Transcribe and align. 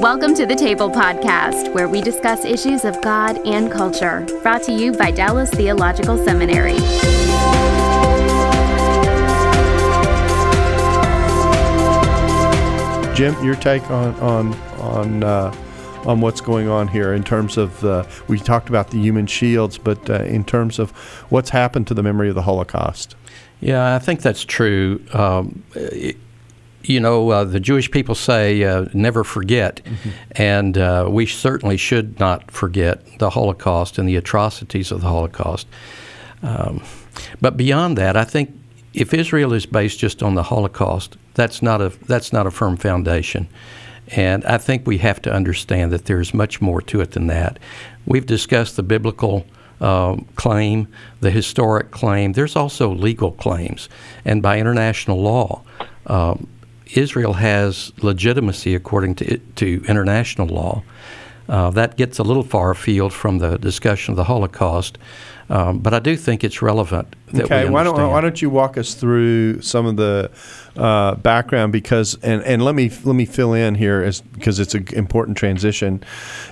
Welcome 0.00 0.34
to 0.36 0.46
the 0.46 0.54
Table 0.54 0.90
Podcast, 0.90 1.74
where 1.74 1.86
we 1.86 2.00
discuss 2.00 2.46
issues 2.46 2.86
of 2.86 2.98
God 3.02 3.36
and 3.46 3.70
culture. 3.70 4.26
Brought 4.42 4.62
to 4.62 4.72
you 4.72 4.92
by 4.92 5.10
Dallas 5.10 5.50
Theological 5.50 6.16
Seminary. 6.24 6.78
Jim, 13.14 13.44
your 13.44 13.56
take 13.56 13.90
on 13.90 14.14
on 14.20 14.54
on 14.80 15.22
uh, 15.22 15.54
on 16.06 16.22
what's 16.22 16.40
going 16.40 16.66
on 16.66 16.88
here 16.88 17.12
in 17.12 17.22
terms 17.22 17.58
of 17.58 17.84
uh, 17.84 18.04
we 18.26 18.38
talked 18.38 18.70
about 18.70 18.92
the 18.92 18.98
human 18.98 19.26
shields, 19.26 19.76
but 19.76 20.08
uh, 20.08 20.22
in 20.22 20.44
terms 20.44 20.78
of 20.78 20.92
what's 21.28 21.50
happened 21.50 21.86
to 21.88 21.92
the 21.92 22.02
memory 22.02 22.30
of 22.30 22.34
the 22.34 22.42
Holocaust. 22.42 23.16
Yeah, 23.60 23.94
I 23.94 23.98
think 23.98 24.22
that's 24.22 24.46
true. 24.46 25.04
Um, 25.12 25.62
it, 25.74 26.16
you 26.82 27.00
know, 27.00 27.30
uh, 27.30 27.44
the 27.44 27.60
Jewish 27.60 27.90
people 27.90 28.14
say 28.14 28.64
uh, 28.64 28.86
never 28.92 29.24
forget, 29.24 29.82
mm-hmm. 29.84 30.10
and 30.32 30.78
uh, 30.78 31.08
we 31.10 31.26
certainly 31.26 31.76
should 31.76 32.18
not 32.18 32.50
forget 32.50 33.18
the 33.18 33.30
Holocaust 33.30 33.98
and 33.98 34.08
the 34.08 34.16
atrocities 34.16 34.90
of 34.90 35.00
the 35.00 35.08
Holocaust. 35.08 35.66
Um, 36.42 36.82
but 37.40 37.56
beyond 37.56 37.98
that, 37.98 38.16
I 38.16 38.24
think 38.24 38.50
if 38.94 39.12
Israel 39.14 39.52
is 39.52 39.66
based 39.66 39.98
just 39.98 40.22
on 40.22 40.34
the 40.34 40.44
Holocaust, 40.44 41.16
that's 41.34 41.62
not 41.62 41.80
a 41.80 41.90
that's 42.06 42.32
not 42.32 42.46
a 42.46 42.50
firm 42.50 42.76
foundation. 42.76 43.48
And 44.08 44.44
I 44.44 44.58
think 44.58 44.86
we 44.86 44.98
have 44.98 45.22
to 45.22 45.32
understand 45.32 45.92
that 45.92 46.06
there's 46.06 46.34
much 46.34 46.60
more 46.60 46.82
to 46.82 47.00
it 47.00 47.12
than 47.12 47.28
that. 47.28 47.58
We've 48.06 48.26
discussed 48.26 48.74
the 48.74 48.82
biblical 48.82 49.46
uh, 49.80 50.16
claim, 50.34 50.88
the 51.20 51.30
historic 51.30 51.90
claim. 51.92 52.32
There's 52.32 52.56
also 52.56 52.92
legal 52.92 53.32
claims, 53.32 53.88
and 54.24 54.42
by 54.42 54.58
international 54.58 55.20
law, 55.22 55.62
um, 56.06 56.48
Israel 56.94 57.34
has 57.34 57.92
legitimacy 58.02 58.74
according 58.74 59.14
to 59.16 59.38
to 59.56 59.84
international 59.88 60.48
law. 60.48 60.82
Uh, 61.48 61.70
that 61.70 61.96
gets 61.96 62.18
a 62.18 62.22
little 62.22 62.44
far 62.44 62.70
afield 62.70 63.12
from 63.12 63.38
the 63.38 63.58
discussion 63.58 64.12
of 64.12 64.16
the 64.16 64.24
Holocaust. 64.24 64.98
Um, 65.50 65.80
but 65.80 65.92
I 65.92 65.98
do 65.98 66.16
think 66.16 66.44
it's 66.44 66.62
relevant. 66.62 67.16
okay, 67.34 67.68
why 67.68 67.82
don't 67.82 67.96
why 68.10 68.20
don't 68.20 68.40
you 68.40 68.48
walk 68.48 68.78
us 68.78 68.94
through 68.94 69.60
some 69.62 69.84
of 69.84 69.96
the 69.96 70.30
uh, 70.76 71.16
background 71.16 71.72
because 71.72 72.16
and, 72.22 72.40
and 72.44 72.64
let 72.64 72.76
me 72.76 72.88
let 73.04 73.14
me 73.14 73.24
fill 73.24 73.52
in 73.52 73.74
here 73.74 74.00
as 74.00 74.20
because 74.20 74.60
it's 74.60 74.76
an 74.76 74.86
important 74.92 75.36
transition. 75.36 76.04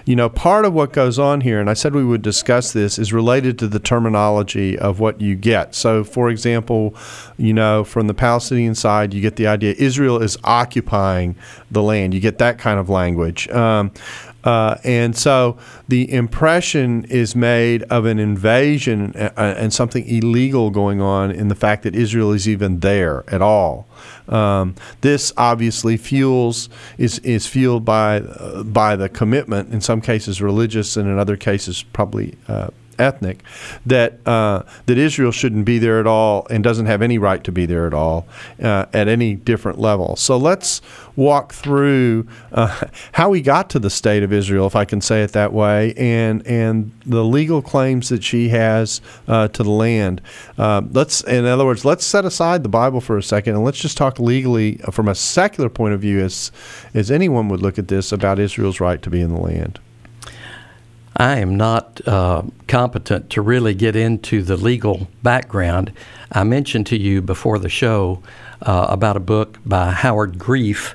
You 0.04 0.16
know, 0.16 0.28
part 0.28 0.64
of 0.64 0.74
what 0.74 0.92
goes 0.92 1.16
on 1.16 1.42
here, 1.42 1.60
and 1.60 1.70
I 1.70 1.74
said 1.74 1.94
we 1.94 2.04
would 2.04 2.22
discuss 2.22 2.72
this, 2.72 2.98
is 2.98 3.12
related 3.12 3.56
to 3.60 3.68
the 3.68 3.78
terminology 3.78 4.76
of 4.76 4.98
what 4.98 5.20
you 5.20 5.36
get. 5.36 5.76
So, 5.76 6.02
for 6.02 6.28
example, 6.28 6.96
you 7.36 7.52
know, 7.52 7.84
from 7.84 8.08
the 8.08 8.14
Palestinian 8.14 8.74
side, 8.74 9.14
you 9.14 9.20
get 9.20 9.36
the 9.36 9.46
idea 9.46 9.74
Israel 9.78 10.20
is 10.20 10.36
occupying 10.42 11.36
the 11.70 11.84
land. 11.84 12.14
You 12.14 12.20
get 12.20 12.38
that 12.38 12.58
kind 12.58 12.80
of 12.80 12.88
language. 12.88 13.48
Um, 13.50 13.92
uh, 14.44 14.76
and 14.84 15.16
so 15.16 15.58
the 15.88 16.10
impression 16.12 17.04
is 17.04 17.34
made 17.34 17.82
of 17.84 18.04
an 18.04 18.20
invasion 18.20 19.12
and, 19.16 19.32
uh, 19.36 19.54
and, 19.58 19.72
something 19.72 20.06
illegal 20.06 20.70
going 20.70 21.00
on 21.00 21.32
in 21.32 21.48
the 21.48 21.56
fact 21.56 21.82
that 21.82 21.96
Israel 21.96 22.32
is 22.32 22.48
even 22.48 22.78
there 22.80 23.24
at 23.28 23.42
all. 23.42 23.88
Um, 24.28 24.76
this 25.00 25.32
obviously 25.36 25.96
fuels 25.96 26.68
is 26.98 27.18
is 27.20 27.46
fueled 27.48 27.84
by 27.84 28.20
uh, 28.20 28.62
by 28.62 28.94
the 28.94 29.08
commitment 29.08 29.72
in 29.72 29.80
some 29.80 30.00
cases 30.00 30.40
religious 30.40 30.96
and 30.96 31.08
in 31.08 31.18
other 31.18 31.36
cases 31.36 31.82
probably 31.82 32.36
uh, 32.46 32.68
ethnic, 32.98 33.42
that 33.86 34.18
uh, 34.26 34.62
that 34.86 34.98
Israel 34.98 35.32
shouldn't 35.32 35.64
be 35.64 35.78
there 35.78 36.00
at 36.00 36.06
all 36.06 36.46
and 36.50 36.64
doesn't 36.64 36.86
have 36.86 37.02
any 37.02 37.18
right 37.18 37.42
to 37.44 37.52
be 37.52 37.66
there 37.66 37.86
at 37.86 37.94
all 37.94 38.26
uh, 38.62 38.86
at 38.92 39.08
any 39.08 39.34
different 39.34 39.78
level. 39.78 40.16
So 40.16 40.36
let's 40.36 40.80
walk 41.16 41.52
through 41.52 42.26
uh, 42.52 42.86
how 43.12 43.28
we 43.28 43.40
got 43.42 43.68
to 43.70 43.78
the 43.78 43.90
state 43.90 44.22
of 44.22 44.32
Israel, 44.32 44.66
if 44.66 44.76
I 44.76 44.84
can 44.84 45.00
say 45.00 45.22
it 45.22 45.32
that 45.32 45.52
way, 45.52 45.92
and 45.96 46.46
and 46.46 46.92
the 47.04 47.24
legal 47.24 47.62
claims 47.62 48.08
that 48.08 48.22
she 48.22 48.50
has 48.50 49.00
uh, 49.26 49.48
to 49.48 49.62
the 49.62 49.70
land. 49.70 50.20
Uh, 50.56 50.82
let's, 50.92 51.22
in 51.22 51.44
other 51.44 51.64
words, 51.64 51.84
let's 51.84 52.04
set 52.04 52.24
aside 52.24 52.62
the 52.62 52.68
Bible 52.68 53.00
for 53.00 53.18
a 53.18 53.22
second 53.22 53.54
and 53.54 53.64
let's 53.64 53.80
just 53.80 53.96
talk 53.96 54.18
legally 54.18 54.76
from 54.92 55.08
a 55.08 55.14
secular 55.14 55.68
point 55.68 55.94
of 55.94 56.00
view, 56.00 56.20
as 56.20 56.52
as 56.94 57.10
anyone 57.10 57.48
would 57.48 57.62
look 57.62 57.78
at 57.78 57.88
this 57.88 58.12
about 58.12 58.38
Israel's 58.38 58.80
right 58.80 59.02
to 59.02 59.10
be 59.10 59.20
in 59.20 59.34
the 59.34 59.40
land. 59.40 59.78
I 61.18 61.38
am 61.38 61.56
not 61.56 62.00
uh, 62.06 62.42
competent 62.68 63.28
to 63.30 63.42
really 63.42 63.74
get 63.74 63.96
into 63.96 64.42
the 64.44 64.56
legal 64.56 65.08
background. 65.24 65.92
I 66.30 66.44
mentioned 66.44 66.86
to 66.88 66.96
you 66.96 67.20
before 67.22 67.58
the 67.58 67.68
show 67.68 68.22
uh, 68.62 68.86
about 68.88 69.16
a 69.16 69.20
book 69.20 69.58
by 69.66 69.90
Howard 69.90 70.38
Grief 70.38 70.94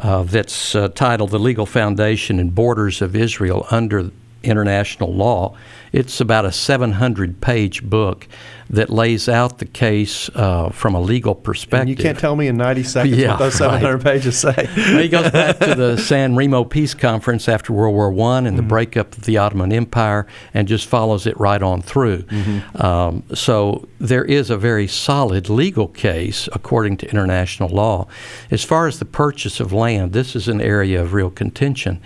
uh, 0.00 0.24
that's 0.24 0.74
uh, 0.74 0.88
titled 0.88 1.30
The 1.30 1.38
Legal 1.38 1.66
Foundation 1.66 2.40
and 2.40 2.52
Borders 2.52 3.00
of 3.00 3.14
Israel 3.14 3.66
Under 3.70 4.10
International 4.42 5.12
Law. 5.12 5.56
It's 5.92 6.20
about 6.20 6.44
a 6.44 6.52
700 6.52 7.40
page 7.40 7.82
book 7.82 8.28
that 8.70 8.88
lays 8.88 9.28
out 9.28 9.58
the 9.58 9.66
case 9.66 10.30
uh, 10.36 10.70
from 10.70 10.94
a 10.94 11.00
legal 11.00 11.34
perspective. 11.34 11.80
And 11.80 11.90
you 11.90 11.96
can't 11.96 12.18
tell 12.18 12.36
me 12.36 12.46
in 12.46 12.56
90 12.56 12.84
seconds 12.84 13.16
yeah, 13.16 13.30
what 13.30 13.38
those 13.40 13.54
700 13.54 13.92
right. 13.94 14.02
pages 14.02 14.38
say. 14.38 14.66
he 14.74 15.08
goes 15.08 15.30
back 15.32 15.58
to 15.58 15.74
the 15.74 15.96
San 15.96 16.36
Remo 16.36 16.62
Peace 16.62 16.94
Conference 16.94 17.48
after 17.48 17.72
World 17.72 17.96
War 17.96 18.08
I 18.08 18.38
and 18.38 18.46
mm-hmm. 18.46 18.56
the 18.56 18.62
breakup 18.62 19.16
of 19.16 19.24
the 19.24 19.38
Ottoman 19.38 19.72
Empire 19.72 20.26
and 20.54 20.68
just 20.68 20.86
follows 20.86 21.26
it 21.26 21.38
right 21.40 21.60
on 21.60 21.82
through. 21.82 22.22
Mm-hmm. 22.22 22.80
Um, 22.80 23.24
so 23.34 23.88
there 23.98 24.24
is 24.24 24.50
a 24.50 24.56
very 24.56 24.86
solid 24.86 25.48
legal 25.48 25.88
case 25.88 26.48
according 26.52 26.98
to 26.98 27.10
international 27.10 27.70
law. 27.70 28.06
As 28.52 28.62
far 28.62 28.86
as 28.86 29.00
the 29.00 29.04
purchase 29.04 29.58
of 29.58 29.72
land, 29.72 30.12
this 30.12 30.36
is 30.36 30.46
an 30.46 30.60
area 30.60 31.02
of 31.02 31.12
real 31.12 31.30
contention. 31.30 32.00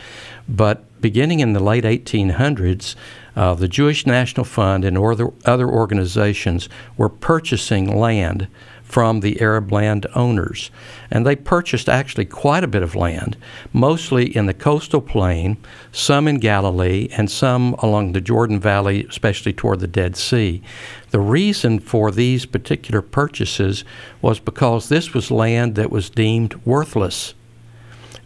But 0.48 1.00
beginning 1.00 1.40
in 1.40 1.52
the 1.52 1.60
late 1.60 1.84
1800s, 1.84 2.94
uh, 3.36 3.54
the 3.54 3.68
Jewish 3.68 4.06
National 4.06 4.44
Fund 4.44 4.84
and 4.84 4.96
other, 4.96 5.30
other 5.44 5.68
organizations 5.68 6.68
were 6.96 7.08
purchasing 7.08 7.96
land 7.96 8.48
from 8.94 9.20
the 9.20 9.40
Arab 9.40 9.72
land 9.72 10.06
owners. 10.14 10.70
And 11.10 11.26
they 11.26 11.34
purchased 11.34 11.88
actually 11.88 12.26
quite 12.26 12.62
a 12.62 12.68
bit 12.68 12.82
of 12.82 12.94
land, 12.94 13.36
mostly 13.72 14.36
in 14.36 14.46
the 14.46 14.54
coastal 14.54 15.00
plain, 15.00 15.56
some 15.90 16.28
in 16.28 16.38
Galilee, 16.38 17.08
and 17.16 17.28
some 17.28 17.74
along 17.80 18.12
the 18.12 18.20
Jordan 18.20 18.60
Valley, 18.60 19.04
especially 19.06 19.52
toward 19.52 19.80
the 19.80 19.88
Dead 19.88 20.16
Sea. 20.16 20.62
The 21.10 21.18
reason 21.18 21.80
for 21.80 22.12
these 22.12 22.46
particular 22.46 23.02
purchases 23.02 23.84
was 24.22 24.38
because 24.38 24.88
this 24.88 25.12
was 25.12 25.30
land 25.30 25.74
that 25.74 25.90
was 25.90 26.08
deemed 26.08 26.54
worthless. 26.64 27.34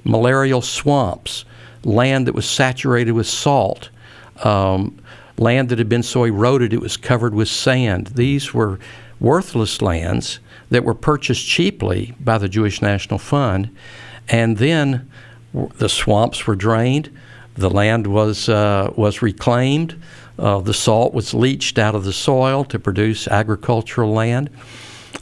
Malarial 0.04 0.62
swamps, 0.62 1.46
land 1.84 2.26
that 2.26 2.34
was 2.34 2.48
saturated 2.48 3.12
with 3.12 3.26
salt, 3.26 3.90
um, 4.44 4.98
land 5.36 5.68
that 5.68 5.78
had 5.78 5.88
been 5.88 6.02
so 6.02 6.24
eroded 6.24 6.72
it 6.72 6.80
was 6.80 6.96
covered 6.96 7.34
with 7.34 7.48
sand. 7.48 8.08
These 8.08 8.52
were 8.52 8.78
worthless 9.20 9.82
lands 9.82 10.40
that 10.70 10.84
were 10.84 10.94
purchased 10.94 11.46
cheaply 11.46 12.14
by 12.20 12.38
the 12.38 12.48
Jewish 12.48 12.82
National 12.82 13.18
Fund, 13.18 13.74
and 14.28 14.58
then 14.58 15.10
the 15.78 15.88
swamps 15.88 16.46
were 16.46 16.56
drained, 16.56 17.10
the 17.54 17.70
land 17.70 18.06
was 18.06 18.48
uh, 18.48 18.92
was 18.96 19.22
reclaimed, 19.22 20.00
uh, 20.38 20.60
the 20.60 20.74
salt 20.74 21.12
was 21.12 21.34
leached 21.34 21.78
out 21.78 21.94
of 21.94 22.04
the 22.04 22.12
soil 22.12 22.64
to 22.64 22.78
produce 22.78 23.26
agricultural 23.26 24.12
land. 24.12 24.50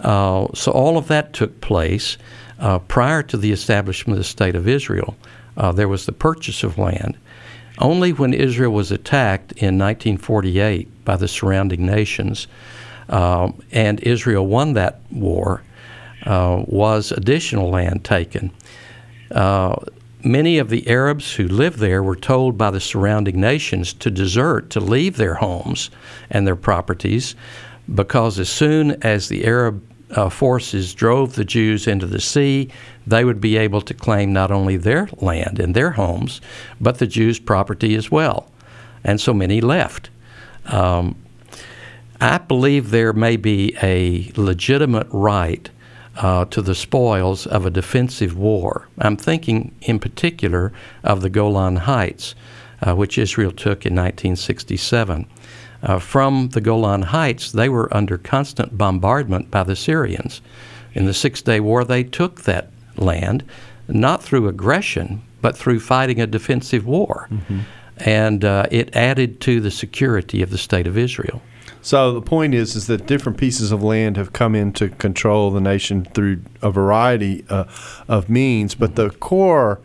Uh, 0.00 0.46
so 0.52 0.72
all 0.72 0.98
of 0.98 1.08
that 1.08 1.32
took 1.32 1.60
place 1.60 2.18
uh, 2.58 2.78
prior 2.80 3.22
to 3.22 3.36
the 3.36 3.52
establishment 3.52 4.18
of 4.18 4.24
the 4.24 4.28
state 4.28 4.54
of 4.54 4.68
Israel. 4.68 5.16
Uh, 5.56 5.72
there 5.72 5.88
was 5.88 6.06
the 6.06 6.12
purchase 6.12 6.62
of 6.62 6.78
land. 6.78 7.16
Only 7.78 8.12
when 8.12 8.32
Israel 8.32 8.72
was 8.72 8.90
attacked 8.90 9.52
in 9.52 9.78
1948 9.78 11.04
by 11.04 11.16
the 11.16 11.28
surrounding 11.28 11.84
nations, 11.84 12.46
um, 13.08 13.62
and 13.70 14.00
Israel 14.00 14.46
won 14.46 14.72
that 14.74 15.00
war, 15.10 15.62
uh, 16.24 16.64
was 16.66 17.12
additional 17.12 17.70
land 17.70 18.04
taken. 18.04 18.50
Uh, 19.30 19.76
many 20.24 20.58
of 20.58 20.70
the 20.70 20.88
Arabs 20.88 21.34
who 21.34 21.46
lived 21.46 21.78
there 21.78 22.02
were 22.02 22.16
told 22.16 22.56
by 22.58 22.70
the 22.70 22.80
surrounding 22.80 23.40
nations 23.40 23.92
to 23.92 24.10
desert, 24.10 24.70
to 24.70 24.80
leave 24.80 25.16
their 25.16 25.34
homes 25.34 25.90
and 26.30 26.46
their 26.46 26.56
properties, 26.56 27.34
because 27.94 28.38
as 28.38 28.48
soon 28.48 28.92
as 29.02 29.28
the 29.28 29.44
Arab 29.44 29.85
uh, 30.10 30.28
forces 30.28 30.94
drove 30.94 31.34
the 31.34 31.44
Jews 31.44 31.86
into 31.86 32.06
the 32.06 32.20
sea, 32.20 32.70
they 33.06 33.24
would 33.24 33.40
be 33.40 33.56
able 33.56 33.80
to 33.82 33.94
claim 33.94 34.32
not 34.32 34.50
only 34.50 34.76
their 34.76 35.08
land 35.16 35.58
and 35.58 35.74
their 35.74 35.92
homes, 35.92 36.40
but 36.80 36.98
the 36.98 37.06
Jews' 37.06 37.38
property 37.38 37.94
as 37.94 38.10
well. 38.10 38.50
And 39.04 39.20
so 39.20 39.32
many 39.32 39.60
left. 39.60 40.10
Um, 40.66 41.16
I 42.20 42.38
believe 42.38 42.90
there 42.90 43.12
may 43.12 43.36
be 43.36 43.76
a 43.82 44.32
legitimate 44.36 45.06
right 45.10 45.68
uh, 46.16 46.46
to 46.46 46.62
the 46.62 46.74
spoils 46.74 47.46
of 47.46 47.66
a 47.66 47.70
defensive 47.70 48.36
war. 48.36 48.88
I'm 48.98 49.16
thinking 49.16 49.74
in 49.82 49.98
particular 49.98 50.72
of 51.04 51.20
the 51.20 51.28
Golan 51.28 51.76
Heights, 51.76 52.34
uh, 52.80 52.94
which 52.94 53.18
Israel 53.18 53.52
took 53.52 53.84
in 53.84 53.94
1967 53.94 55.26
uh, 55.82 55.98
from 55.98 56.48
the 56.50 56.60
Golan 56.60 57.02
Heights, 57.02 57.52
they 57.52 57.68
were 57.68 57.94
under 57.94 58.18
constant 58.18 58.76
bombardment 58.76 59.50
by 59.50 59.62
the 59.62 59.76
Syrians. 59.76 60.40
In 60.94 61.06
the 61.06 61.14
Six 61.14 61.42
Day 61.42 61.60
War, 61.60 61.84
they 61.84 62.02
took 62.02 62.42
that 62.42 62.70
land. 62.96 63.44
not 63.88 64.22
through 64.22 64.48
aggression, 64.48 65.22
but 65.40 65.56
through 65.56 65.80
fighting 65.80 66.20
a 66.20 66.26
defensive 66.26 66.86
war. 66.86 67.28
Mm-hmm. 67.30 67.60
And 67.98 68.44
uh, 68.44 68.66
it 68.70 68.94
added 68.94 69.40
to 69.42 69.60
the 69.60 69.70
security 69.70 70.42
of 70.42 70.50
the 70.50 70.58
state 70.58 70.86
of 70.86 70.98
Israel. 70.98 71.40
So 71.80 72.12
the 72.12 72.20
point 72.20 72.52
is, 72.52 72.74
is 72.74 72.88
that 72.88 73.06
different 73.06 73.38
pieces 73.38 73.70
of 73.70 73.82
land 73.82 74.16
have 74.16 74.32
come 74.32 74.54
into 74.54 74.88
control 74.88 75.48
of 75.48 75.54
the 75.54 75.60
nation 75.60 76.04
through 76.04 76.42
a 76.62 76.70
variety 76.70 77.44
uh, 77.48 77.64
of 78.08 78.28
means, 78.28 78.74
but 78.74 78.96
the 78.96 79.10
core. 79.10 79.80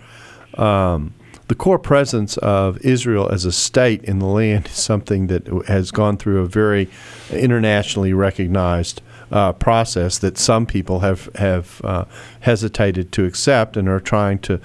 Um, 0.56 1.14
the 1.52 1.56
core 1.56 1.78
presence 1.78 2.38
of 2.38 2.78
Israel 2.78 3.28
as 3.28 3.44
a 3.44 3.52
state 3.52 4.02
in 4.06 4.20
the 4.20 4.26
land 4.26 4.68
is 4.68 4.72
something 4.72 5.28
that 5.28 5.46
has 5.68 5.92
gone 5.92 6.16
through 6.16 6.40
a 6.40 6.46
very 6.46 6.88
internationally 7.30 8.14
recognized 8.14 9.02
uh, 9.34 9.52
process 9.52 10.18
that 10.20 10.38
some 10.38 10.66
people 10.66 11.02
have 11.02 11.26
have 11.36 11.82
uh, 11.84 12.06
hesitated 12.40 13.12
to 13.12 13.26
accept 13.26 13.76
and 13.76 13.90
are 13.90 14.00
trying 14.00 14.40
to 14.40 14.60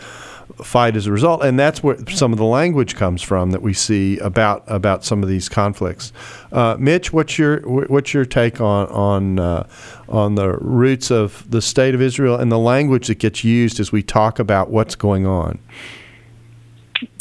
fight 0.62 0.94
as 0.94 1.08
a 1.08 1.12
result. 1.12 1.42
And 1.42 1.58
that's 1.58 1.82
where 1.82 1.98
some 2.10 2.32
of 2.32 2.38
the 2.38 2.44
language 2.44 2.94
comes 2.94 3.20
from 3.20 3.50
that 3.50 3.62
we 3.62 3.74
see 3.74 4.18
about 4.18 4.62
about 4.68 5.04
some 5.04 5.24
of 5.24 5.28
these 5.28 5.48
conflicts. 5.48 6.12
Uh, 6.52 6.76
Mitch, 6.78 7.12
what's 7.12 7.36
your 7.36 7.62
what's 7.62 8.14
your 8.14 8.24
take 8.24 8.60
on 8.60 8.86
on 8.90 9.40
uh, 9.40 9.66
on 10.08 10.36
the 10.36 10.56
roots 10.58 11.10
of 11.10 11.50
the 11.50 11.60
state 11.60 11.96
of 11.96 12.00
Israel 12.00 12.36
and 12.36 12.52
the 12.52 12.60
language 12.60 13.08
that 13.08 13.18
gets 13.18 13.42
used 13.42 13.80
as 13.80 13.90
we 13.90 14.04
talk 14.04 14.38
about 14.38 14.70
what's 14.70 14.94
going 14.94 15.26
on? 15.26 15.58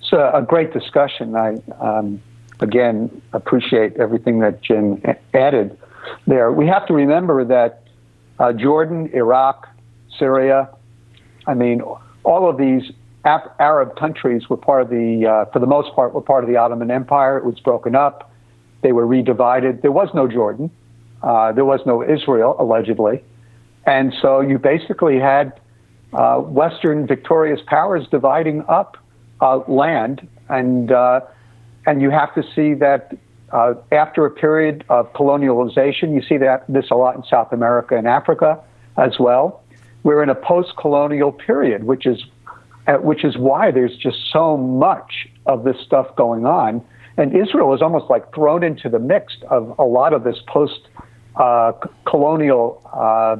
It's 0.05 0.13
a, 0.13 0.37
a 0.37 0.41
great 0.43 0.71
discussion. 0.71 1.35
I 1.35 1.55
um, 1.79 2.21
again 2.59 3.23
appreciate 3.33 3.97
everything 3.97 4.37
that 4.41 4.61
Jim 4.61 5.01
added 5.33 5.79
there. 6.27 6.51
We 6.51 6.67
have 6.67 6.85
to 6.87 6.93
remember 6.93 7.43
that 7.45 7.81
uh, 8.37 8.53
Jordan, 8.53 9.09
Iraq, 9.15 9.67
Syria, 10.19 10.69
I 11.47 11.55
mean, 11.55 11.81
all 12.23 12.47
of 12.47 12.57
these 12.57 12.83
Arab 13.25 13.95
countries 13.95 14.47
were 14.47 14.57
part 14.57 14.83
of 14.83 14.89
the, 14.91 15.25
uh, 15.25 15.51
for 15.51 15.57
the 15.57 15.65
most 15.65 15.95
part, 15.95 16.13
were 16.13 16.21
part 16.21 16.43
of 16.43 16.51
the 16.51 16.57
Ottoman 16.57 16.91
Empire. 16.91 17.39
It 17.39 17.45
was 17.45 17.59
broken 17.59 17.95
up. 17.95 18.31
They 18.83 18.91
were 18.91 19.07
redivided. 19.07 19.81
There 19.81 19.91
was 19.91 20.09
no 20.13 20.27
Jordan. 20.27 20.69
Uh, 21.23 21.51
there 21.51 21.65
was 21.65 21.79
no 21.87 22.03
Israel, 22.03 22.55
allegedly. 22.59 23.23
And 23.87 24.13
so 24.21 24.41
you 24.41 24.59
basically 24.59 25.17
had 25.17 25.59
uh, 26.13 26.37
Western 26.37 27.07
victorious 27.07 27.61
powers 27.65 28.05
dividing 28.11 28.63
up 28.67 28.97
uh, 29.41 29.59
land. 29.67 30.27
And, 30.49 30.91
uh, 30.91 31.21
and 31.85 32.01
you 32.01 32.09
have 32.09 32.33
to 32.35 32.43
see 32.55 32.73
that 32.75 33.17
uh, 33.51 33.75
after 33.91 34.25
a 34.25 34.31
period 34.31 34.83
of 34.89 35.11
colonialization, 35.13 36.13
you 36.13 36.21
see 36.27 36.37
that 36.37 36.65
this 36.67 36.89
a 36.91 36.95
lot 36.95 37.15
in 37.15 37.23
South 37.23 37.51
America 37.53 37.95
and 37.95 38.07
Africa 38.07 38.59
as 38.97 39.19
well. 39.19 39.63
We're 40.03 40.21
in 40.23 40.29
a 40.29 40.35
post 40.35 40.75
colonial 40.77 41.31
period, 41.31 41.83
which 41.83 42.05
is 42.05 42.23
which 42.99 43.23
is 43.23 43.37
why 43.37 43.71
there's 43.71 43.95
just 43.97 44.17
so 44.31 44.57
much 44.57 45.27
of 45.45 45.63
this 45.63 45.77
stuff 45.83 46.15
going 46.15 46.45
on. 46.45 46.83
And 47.17 47.35
Israel 47.35 47.73
is 47.73 47.81
almost 47.81 48.09
like 48.09 48.33
thrown 48.33 48.63
into 48.63 48.89
the 48.89 48.99
mix 48.99 49.33
of 49.49 49.73
a 49.79 49.83
lot 49.83 50.13
of 50.13 50.23
this 50.23 50.37
post 50.47 50.87
uh, 51.35 51.73
colonial 52.05 52.81
uh, 52.93 53.37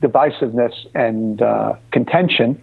divisiveness 0.00 0.72
and 0.94 1.42
uh, 1.42 1.74
contention. 1.92 2.60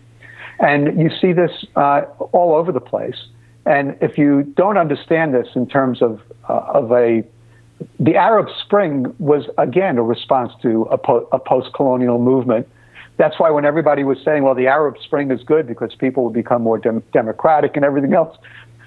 And 0.63 1.00
you 1.00 1.12
see 1.21 1.33
this 1.33 1.51
uh, 1.75 2.01
all 2.31 2.56
over 2.56 2.71
the 2.71 2.81
place. 2.81 3.27
And 3.65 3.98
if 4.01 4.18
you 4.18 4.44
don't 4.56 4.77
understand 4.77 5.33
this 5.33 5.48
in 5.56 5.68
terms 5.68 6.01
of, 6.01 6.21
uh, 6.50 6.54
of 6.54 6.92
a 6.92 7.24
the 8.00 8.15
Arab 8.15 8.48
Spring 8.63 9.13
was 9.19 9.44
again 9.57 9.98
a 9.98 10.04
response 10.04 10.54
to 10.62 10.83
a, 10.83 10.98
po- 10.98 11.27
a 11.33 11.39
post 11.39 11.74
colonial 11.74 12.18
movement 12.18 12.65
that's 13.18 13.39
why 13.39 13.51
when 13.51 13.65
everybody 13.65 14.04
was 14.04 14.18
saying, 14.24 14.44
well, 14.44 14.56
the 14.56 14.68
Arab 14.68 14.98
Spring 14.98 15.30
is 15.31 15.44
good 15.44 15.68
because 15.68 15.94
people 15.95 16.24
will 16.24 16.31
become 16.31 16.63
more 16.63 16.77
dem- 16.77 17.04
democratic 17.12 17.75
and 17.75 17.86
everything 17.86 18.13
else, 18.13 18.36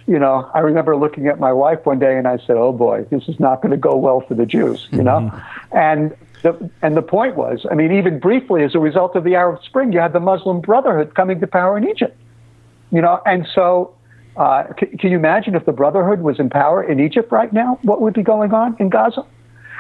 you 0.06 0.18
know, 0.18 0.50
I 0.54 0.60
remember 0.60 0.96
looking 0.96 1.26
at 1.26 1.40
my 1.40 1.52
wife 1.52 1.84
one 1.84 1.98
day 1.98 2.16
and 2.16 2.26
I 2.26 2.38
said, 2.38 2.56
oh 2.56 2.72
boy, 2.72 3.04
this 3.10 3.28
is 3.28 3.38
not 3.40 3.60
going 3.60 3.70
to 3.70 3.76
go 3.76 3.96
well 3.96 4.20
for 4.20 4.34
the 4.34 4.46
Jews, 4.46 4.88
you 4.92 5.02
know? 5.02 5.20
Mm-hmm. 5.20 5.76
And 5.76 6.16
and 6.82 6.96
the 6.96 7.02
point 7.02 7.36
was, 7.36 7.66
I 7.70 7.74
mean, 7.74 7.92
even 7.92 8.18
briefly, 8.18 8.62
as 8.62 8.74
a 8.74 8.78
result 8.78 9.16
of 9.16 9.24
the 9.24 9.34
Arab 9.34 9.62
Spring, 9.64 9.92
you 9.92 9.98
had 9.98 10.12
the 10.12 10.20
Muslim 10.20 10.60
Brotherhood 10.60 11.14
coming 11.14 11.40
to 11.40 11.46
power 11.46 11.76
in 11.76 11.88
Egypt, 11.88 12.16
you 12.90 13.00
know, 13.00 13.20
and 13.26 13.46
so 13.54 13.94
uh, 14.36 14.64
c- 14.78 14.96
can 14.98 15.10
you 15.10 15.16
imagine 15.16 15.54
if 15.54 15.64
the 15.64 15.72
Brotherhood 15.72 16.20
was 16.20 16.38
in 16.38 16.50
power 16.50 16.82
in 16.82 17.00
Egypt 17.00 17.32
right 17.32 17.52
now? 17.52 17.78
What 17.82 18.00
would 18.00 18.14
be 18.14 18.22
going 18.22 18.52
on 18.52 18.76
in 18.78 18.90
Gaza? 18.90 19.24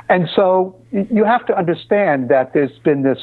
And 0.08 0.28
so 0.34 0.74
you 0.92 1.24
have 1.24 1.44
to 1.46 1.56
understand 1.56 2.28
that 2.28 2.52
there's 2.52 2.78
been 2.78 3.02
this 3.02 3.18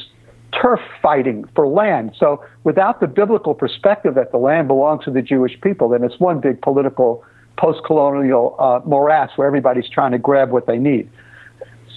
turf 0.52 0.80
fighting 1.02 1.44
for 1.54 1.66
land. 1.66 2.14
So 2.18 2.44
without 2.62 3.00
the 3.00 3.06
biblical 3.06 3.54
perspective 3.54 4.14
that 4.14 4.30
the 4.30 4.38
land 4.38 4.68
belongs 4.68 5.04
to 5.04 5.10
the 5.10 5.22
Jewish 5.22 5.60
people, 5.60 5.88
then 5.88 6.04
it's 6.04 6.20
one 6.20 6.40
big 6.40 6.60
political 6.62 7.24
post-colonial 7.56 8.56
uh, 8.58 8.80
morass 8.84 9.30
where 9.36 9.46
everybody's 9.46 9.88
trying 9.88 10.12
to 10.12 10.18
grab 10.18 10.50
what 10.50 10.66
they 10.66 10.78
need. 10.78 11.08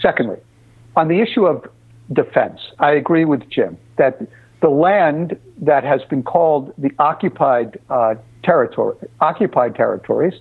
Secondly, 0.02 0.38
on 0.98 1.08
the 1.08 1.22
issue 1.22 1.46
of 1.46 1.64
defense, 2.12 2.60
I 2.80 2.92
agree 2.92 3.24
with 3.24 3.48
Jim 3.50 3.78
that 3.98 4.20
the 4.62 4.70
land 4.70 5.40
that 5.62 5.84
has 5.84 6.02
been 6.10 6.24
called 6.24 6.74
the 6.78 6.90
occupied 6.98 7.80
uh, 7.90 8.16
territory, 8.44 8.98
occupied 9.22 9.76
territories, 9.76 10.34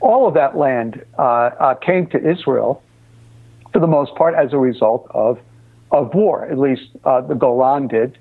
all 0.00 0.26
of 0.26 0.32
that 0.34 0.56
land 0.56 1.04
uh, 1.18 1.22
uh 1.22 1.74
came 1.74 2.06
to 2.06 2.18
Israel 2.18 2.82
for 3.72 3.80
the 3.80 3.86
most 3.86 4.14
part 4.14 4.34
as 4.34 4.54
a 4.54 4.56
result 4.58 5.06
of 5.10 5.38
of 5.90 6.14
war. 6.14 6.46
At 6.46 6.58
least 6.58 6.88
uh, 7.04 7.20
the 7.20 7.34
Golan 7.34 7.88
did, 7.88 8.16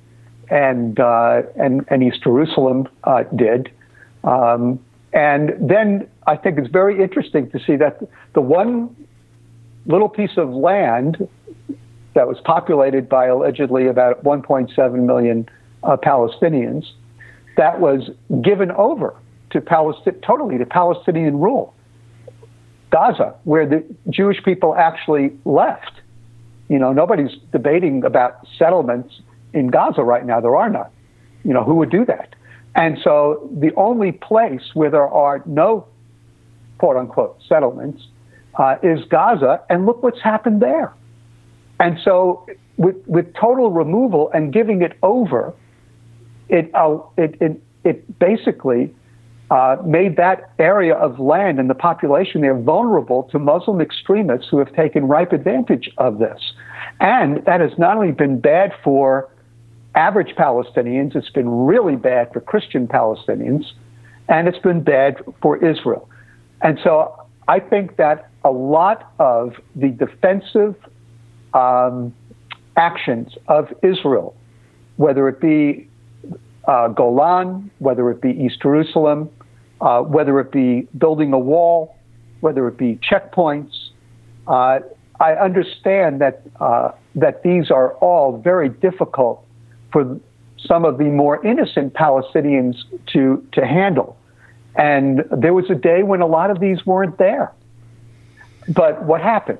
and 0.50 1.00
uh, 1.00 1.44
and 1.56 1.86
and 1.88 2.04
East 2.04 2.24
Jerusalem 2.24 2.90
uh, 3.06 3.24
did. 3.36 3.72
Um, 4.26 4.80
and 5.14 5.54
then 5.60 6.10
I 6.28 6.36
think 6.36 6.58
it's 6.58 6.70
very 6.70 7.02
interesting 7.02 7.50
to 7.52 7.60
see 7.66 7.78
that 7.78 8.02
the 8.34 8.42
one 8.42 8.94
little 9.86 10.10
piece 10.10 10.38
of 10.38 10.50
land 10.50 11.28
that 12.14 12.28
was 12.28 12.38
populated 12.44 13.10
by 13.10 13.26
allegedly 13.26 13.88
about 13.88 14.24
1.7 14.24 15.06
million 15.06 15.50
uh, 15.84 15.98
Palestinians 15.98 16.86
that 17.58 17.80
was 17.80 18.10
given 18.42 18.72
over 18.72 19.16
to 19.52 19.62
Palestine 19.62 20.20
totally 20.22 20.58
to 20.58 20.66
Palestinian 20.66 21.40
rule. 21.40 21.74
Gaza, 22.92 23.36
where 23.44 23.68
the 23.68 23.84
Jewish 24.10 24.44
people 24.44 24.76
actually 24.76 25.32
left. 25.46 25.92
You 26.70 26.78
know, 26.78 26.94
nobody's 26.94 27.32
debating 27.52 28.04
about 28.04 28.48
settlements 28.58 29.22
in 29.54 29.68
Gaza 29.68 30.04
right 30.04 30.26
now. 30.26 30.40
There 30.40 30.56
are 30.56 30.70
none. 30.70 30.90
You 31.44 31.54
know, 31.54 31.64
who 31.64 31.76
would 31.76 31.90
do 31.90 32.06
that? 32.06 32.36
And 32.76 32.98
so 33.04 33.50
the 33.52 33.74
only 33.76 34.12
place 34.12 34.72
where 34.74 34.90
there 34.90 35.08
are 35.08 35.44
no 35.46 35.88
quote 36.78 36.96
unquote 36.96 37.40
settlements 37.48 38.08
uh, 38.56 38.76
is 38.84 39.00
Gaza. 39.10 39.62
And 39.70 39.86
look 39.86 40.04
what's 40.04 40.22
happened 40.22 40.62
there. 40.62 40.94
And 41.80 41.98
so 42.04 42.46
with, 42.78 42.96
with 43.08 43.34
total 43.34 43.72
removal 43.72 44.32
and 44.34 44.54
giving 44.54 44.82
it 44.82 44.98
over, 45.04 45.54
it, 46.50 46.72
uh, 46.74 47.00
it, 47.18 47.36
it, 47.42 47.62
it 47.84 48.20
basically 48.20 48.94
uh, 49.52 49.78
made 49.86 50.18
that 50.18 50.52
area 50.60 50.96
of 50.96 51.20
land 51.20 51.60
and 51.60 51.70
the 51.70 51.76
population 51.76 52.42
there 52.42 52.58
vulnerable 52.58 53.24
to 53.32 53.38
Muslim 53.38 53.82
extremists 53.82 54.48
who 54.50 54.58
have 54.58 54.74
taken 54.74 55.06
ripe 55.06 55.32
advantage 55.32 55.92
of 55.98 56.20
this. 56.20 56.54
And 57.00 57.44
that 57.46 57.60
has 57.60 57.72
not 57.78 57.98
only 57.98 58.12
been 58.14 58.40
bad 58.40 58.72
for 58.84 59.30
average 59.96 60.36
Palestinians, 60.36 61.16
it's 61.16 61.30
been 61.30 61.50
really 61.50 61.96
bad 61.96 62.32
for 62.34 62.42
Christian 62.42 62.88
Palestinians, 62.88 63.66
and 64.28 64.48
it's 64.48 64.58
been 64.60 64.82
bad 64.82 65.18
for 65.42 65.64
Israel. 65.64 66.10
And 66.62 66.80
so 66.84 67.14
I 67.48 67.60
think 67.60 67.98
that 67.98 68.30
a 68.44 68.52
lot 68.52 69.14
of 69.20 69.56
the 69.76 69.90
defensive 69.90 70.76
um, 71.54 72.14
actions 72.76 73.34
of 73.48 73.74
Israel, 73.84 74.36
whether 74.98 75.28
it 75.30 75.40
be 75.40 75.88
uh, 76.66 76.90
Golan, 76.90 77.72
whether 77.80 78.10
it 78.10 78.22
be 78.22 78.32
East 78.32 78.62
Jerusalem, 78.62 79.30
uh, 79.82 80.02
whether 80.02 80.40
it 80.40 80.52
be 80.52 80.88
building 80.98 81.34
a 81.34 81.40
wall, 81.40 81.96
whether 82.40 82.68
it 82.68 82.78
be 82.78 83.00
checkpoints. 83.10 83.74
Uh, 84.48 84.80
I 85.20 85.34
understand 85.34 86.22
that 86.22 86.42
uh, 86.60 86.92
that 87.16 87.44
these 87.44 87.70
are 87.70 87.94
all 87.96 88.38
very 88.38 88.70
difficult 88.70 89.46
for 89.92 90.20
some 90.58 90.86
of 90.86 90.98
the 90.98 91.06
more 91.06 91.46
innocent 91.46 91.94
Palestinians 91.94 92.76
to 93.14 93.46
to 93.54 93.66
handle. 93.66 94.18
And 94.76 95.24
there 95.32 95.54
was 95.54 95.70
a 95.70 95.76
day 95.76 96.04
when 96.04 96.22
a 96.22 96.26
lot 96.26 96.50
of 96.50 96.60
these 96.60 96.86
weren't 96.86 97.18
there. 97.18 97.54
But 98.70 99.04
what 99.04 99.22
happened? 99.22 99.60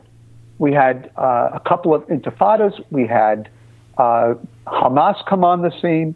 We 0.60 0.72
had 0.74 1.12
uh, 1.18 1.50
a 1.54 1.62
couple 1.66 1.94
of 1.94 2.04
intifadas. 2.08 2.74
We 2.90 3.08
had 3.08 3.50
uh, 3.98 4.36
Hamas 4.68 5.24
come 5.28 5.44
on 5.44 5.62
the 5.62 5.72
scene. 5.82 6.16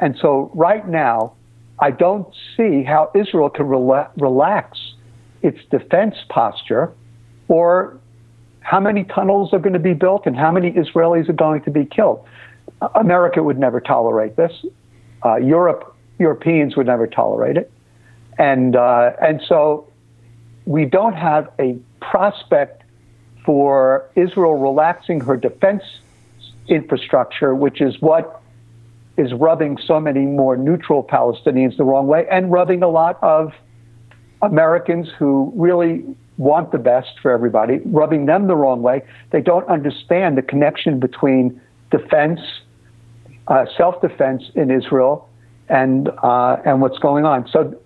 And 0.00 0.16
so 0.20 0.50
right 0.54 0.86
now, 0.88 1.34
I 1.80 1.90
don't 1.90 2.26
see 2.56 2.82
how 2.82 3.10
Israel 3.14 3.50
can 3.50 3.66
rela- 3.66 4.10
relax 4.16 4.78
its 5.42 5.58
defense 5.70 6.16
posture 6.28 6.92
or 7.48 7.98
how 8.60 8.80
many 8.80 9.04
tunnels 9.04 9.52
are 9.52 9.58
going 9.58 9.72
to 9.72 9.78
be 9.78 9.94
built 9.94 10.26
and 10.26 10.36
how 10.36 10.50
many 10.50 10.72
Israelis 10.72 11.28
are 11.28 11.34
going 11.34 11.62
to 11.62 11.70
be 11.70 11.84
killed. 11.84 12.24
America 12.94 13.42
would 13.42 13.58
never 13.58 13.80
tolerate 13.80 14.36
this. 14.36 14.52
Uh, 15.24 15.36
Europe 15.36 15.96
Europeans 16.18 16.76
would 16.76 16.86
never 16.86 17.06
tolerate 17.06 17.56
it, 17.56 17.70
and 18.38 18.76
uh, 18.76 19.12
and 19.20 19.40
so 19.48 19.88
we 20.64 20.84
don't 20.84 21.14
have 21.14 21.50
a 21.58 21.78
prospect 22.10 22.82
for 23.44 24.08
Israel 24.14 24.56
relaxing 24.58 25.20
her 25.20 25.36
defense 25.36 25.82
infrastructure, 26.68 27.54
which 27.54 27.80
is 27.80 28.00
what 28.00 28.42
is 29.16 29.32
rubbing 29.34 29.78
so 29.78 29.98
many 30.00 30.20
more 30.20 30.56
neutral 30.56 31.02
Palestinians 31.02 31.76
the 31.76 31.84
wrong 31.84 32.06
way, 32.06 32.26
and 32.30 32.52
rubbing 32.52 32.82
a 32.82 32.88
lot 32.88 33.18
of 33.22 33.52
Americans 34.42 35.08
who 35.18 35.52
really 35.56 36.04
want 36.36 36.70
the 36.70 36.78
best 36.78 37.18
for 37.20 37.32
everybody, 37.32 37.80
rubbing 37.86 38.26
them 38.26 38.46
the 38.46 38.54
wrong 38.54 38.80
way. 38.80 39.02
They 39.30 39.40
don't 39.40 39.66
understand 39.68 40.38
the 40.38 40.42
connection 40.42 41.00
between 41.00 41.60
defense, 41.90 42.40
uh, 43.48 43.66
self-defense 43.76 44.44
in 44.54 44.70
Israel, 44.70 45.28
and 45.68 46.08
uh, 46.22 46.56
and 46.64 46.80
what's 46.80 46.98
going 46.98 47.24
on. 47.24 47.48
So, 47.48 47.78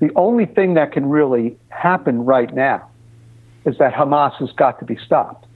the 0.00 0.10
only 0.16 0.46
thing 0.46 0.74
that 0.74 0.92
can 0.92 1.08
really 1.08 1.56
happen 1.68 2.24
right 2.24 2.52
now 2.52 2.88
is 3.68 3.78
that 3.78 3.92
Hamas 3.92 4.34
has 4.36 4.50
got 4.52 4.78
to 4.78 4.84
be 4.84 4.96
stopped. 4.96 5.46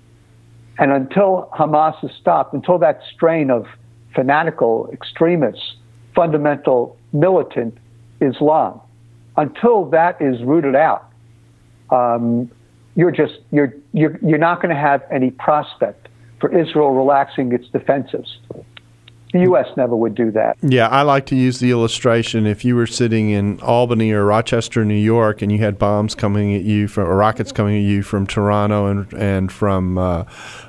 And 0.79 0.93
until 0.93 1.49
Hamas 1.53 2.03
is 2.05 2.11
stopped, 2.21 2.53
until 2.55 2.79
that 2.79 3.01
strain 3.13 3.51
of 3.51 3.67
fanatical 4.15 4.89
extremists, 4.93 5.77
fundamental 6.15 6.97
militant 7.13 7.77
Islam, 8.21 8.81
until 9.37 9.87
that 9.91 10.21
is 10.21 10.43
rooted 10.43 10.77
out, 10.77 11.11
um, 11.91 12.51
you're 12.95 13.11
just 13.11 13.39
you're 13.51 13.75
you're 13.93 14.19
you're 14.23 14.39
not 14.39 14.61
going 14.61 14.75
to 14.75 14.81
have 14.81 15.03
any 15.11 15.31
prospect 15.31 16.09
for 16.41 16.57
Israel 16.57 16.91
relaxing 16.91 17.53
its 17.53 17.67
defenses. 17.69 18.37
The 19.33 19.41
U.S. 19.41 19.67
never 19.79 19.97
would 19.97 20.15
do 20.15 20.31
that. 20.33 20.59
Yeah, 20.61 20.89
I 20.89 21.03
like 21.03 21.25
to 21.27 21.37
use 21.37 21.59
the 21.59 21.71
illustration. 21.71 22.47
If 22.47 22.67
you 22.67 22.77
were 22.77 22.87
sitting 22.87 23.31
in 23.31 23.59
Albany 23.61 24.13
or 24.13 24.27
Rochester, 24.27 24.85
New 24.85 24.95
York, 24.95 25.41
and 25.41 25.51
you 25.51 25.59
had 25.59 25.79
bombs 25.79 26.15
coming 26.15 26.55
at 26.55 26.63
you 26.63 26.87
from 26.87 27.09
or 27.09 27.17
rockets 27.17 27.51
coming 27.51 27.77
at 27.77 27.89
you 27.89 28.03
from 28.03 28.27
Toronto 28.27 28.87
and 28.87 29.11
and 29.15 29.51
from 29.51 29.97
uh, 29.97 30.25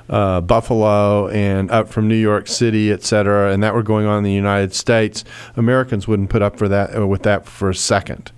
uh, 0.08 0.40
Buffalo 0.40 1.28
and 1.28 1.70
up 1.70 1.88
from 1.88 2.08
New 2.08 2.14
York 2.16 2.48
City, 2.48 2.90
et 2.90 3.02
cetera, 3.02 3.52
and 3.52 3.62
that 3.62 3.74
were 3.74 3.82
going 3.82 4.06
on 4.06 4.18
in 4.18 4.24
the 4.24 4.32
United 4.32 4.72
States, 4.72 5.24
Americans 5.56 6.08
wouldn't 6.08 6.30
put 6.30 6.40
up 6.40 6.56
for 6.56 6.68
that 6.68 7.06
with 7.06 7.22
that 7.22 7.46
for 7.46 7.68
a 7.68 7.74
second. 7.74 8.32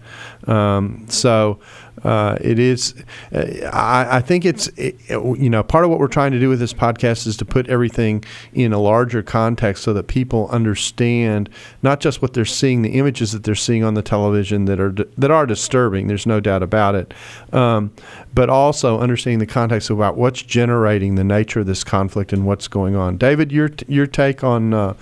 Um, 0.46 1.06
so 1.08 1.60
uh, 2.04 2.36
it 2.40 2.58
is. 2.58 2.94
Uh, 3.34 3.68
I, 3.72 4.18
I, 4.18 4.20
think 4.20 4.44
it's 4.44 4.68
it, 4.76 4.96
you 5.08 5.48
know 5.48 5.62
part 5.62 5.84
of 5.84 5.90
what 5.90 5.98
we're 5.98 6.08
trying 6.08 6.32
to 6.32 6.38
do 6.38 6.48
with 6.48 6.58
this 6.58 6.72
podcast 6.72 7.26
is 7.26 7.36
to 7.38 7.44
put 7.44 7.66
everything 7.68 8.24
in 8.52 8.72
a 8.72 8.78
larger 8.78 9.22
context 9.22 9.82
so 9.82 9.92
that 9.94 10.06
people 10.06 10.48
understand 10.50 11.48
not 11.82 12.00
just 12.00 12.20
what 12.20 12.34
they're 12.34 12.44
seeing, 12.44 12.82
the 12.82 12.98
images 12.98 13.32
that 13.32 13.44
they're 13.44 13.54
seeing 13.54 13.82
on 13.82 13.94
the 13.94 14.02
television 14.02 14.66
that 14.66 14.78
are 14.78 14.92
that 14.92 15.30
are 15.30 15.46
disturbing. 15.46 16.06
There's 16.06 16.26
no 16.26 16.38
doubt 16.38 16.62
about 16.62 16.94
it, 16.94 17.14
um, 17.52 17.92
but 18.34 18.50
also 18.50 19.00
understanding 19.00 19.38
the 19.38 19.46
context 19.46 19.88
about 19.88 20.16
what's 20.16 20.42
generating 20.42 21.14
the 21.14 21.24
nature 21.24 21.60
of 21.60 21.66
this 21.66 21.82
conflict 21.82 22.32
and 22.32 22.44
what's 22.44 22.68
going 22.68 22.94
on. 22.94 23.16
David, 23.16 23.50
your 23.50 23.70
your 23.88 24.06
take 24.06 24.44
on. 24.44 24.74
Uh, 24.74 24.94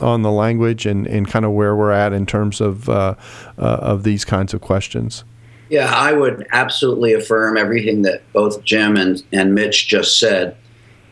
on 0.00 0.22
the 0.22 0.30
language 0.30 0.86
and, 0.86 1.06
and 1.06 1.28
kind 1.28 1.44
of 1.44 1.52
where 1.52 1.74
we're 1.74 1.90
at 1.90 2.12
in 2.12 2.26
terms 2.26 2.60
of 2.60 2.88
uh, 2.88 3.14
uh, 3.58 3.62
of 3.62 4.02
these 4.02 4.24
kinds 4.24 4.54
of 4.54 4.60
questions. 4.60 5.24
Yeah, 5.68 5.92
I 5.94 6.12
would 6.12 6.46
absolutely 6.52 7.12
affirm 7.12 7.56
everything 7.56 8.02
that 8.02 8.22
both 8.32 8.64
Jim 8.64 8.96
and, 8.96 9.22
and 9.32 9.54
Mitch 9.54 9.86
just 9.86 10.18
said. 10.18 10.56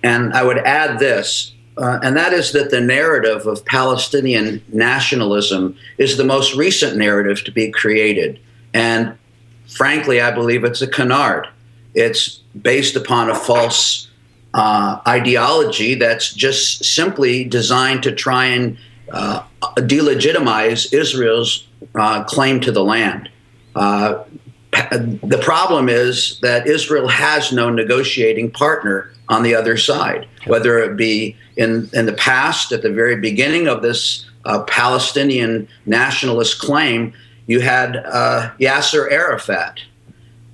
And 0.03 0.33
I 0.33 0.43
would 0.43 0.59
add 0.59 0.99
this, 0.99 1.53
uh, 1.77 1.99
and 2.03 2.17
that 2.17 2.33
is 2.33 2.53
that 2.53 2.71
the 2.71 2.81
narrative 2.81 3.47
of 3.47 3.65
Palestinian 3.67 4.63
nationalism 4.69 5.77
is 5.99 6.17
the 6.17 6.25
most 6.25 6.55
recent 6.55 6.97
narrative 6.97 7.45
to 7.45 7.53
be 7.53 7.71
created. 7.71 8.41
And 8.73 9.19
frankly, 9.69 10.21
I 10.21 10.31
believe 10.31 10.65
it's 10.65 10.81
a 10.81 10.87
canard. 10.87 11.49
It's 11.95 12.41
based 12.61 12.97
upon 12.97 13.29
a 13.29 13.35
false 13.35 14.06
uh, 14.57 15.01
ideology 15.07 15.95
that's 15.95 16.33
just 16.33 16.83
simply 16.83 17.45
designed 17.45 18.03
to 18.03 18.11
try 18.11 18.47
and 18.47 18.79
uh, 19.13 19.43
delegitimize 19.77 20.93
Israel's 20.95 21.69
uh, 21.95 22.25
claim 22.25 22.59
to 22.61 22.73
the 22.73 22.83
land. 22.83 23.29
Uh, 23.75 24.25
the 24.73 25.39
problem 25.43 25.91
is 25.91 26.41
that 26.41 26.67
Israel 26.67 27.07
has 27.07 27.53
no 27.53 27.69
negotiating 27.69 28.51
partner 28.51 29.11
on 29.29 29.43
the 29.43 29.55
other 29.55 29.77
side, 29.77 30.27
whether 30.47 30.79
it 30.79 30.97
be 30.97 31.37
in, 31.57 31.91
in 31.93 32.07
the 32.07 32.15
past, 32.15 32.73
at 32.73 32.81
the 32.81 32.91
very 32.91 33.17
beginning 33.17 33.69
of 33.69 33.83
this 33.83 34.25
uh, 34.47 34.63
Palestinian 34.63 35.69
nationalist 35.85 36.59
claim, 36.59 37.13
you 37.47 37.61
had 37.61 37.97
uh, 37.97 38.51
Yasser 38.59 39.11
Arafat. 39.11 39.81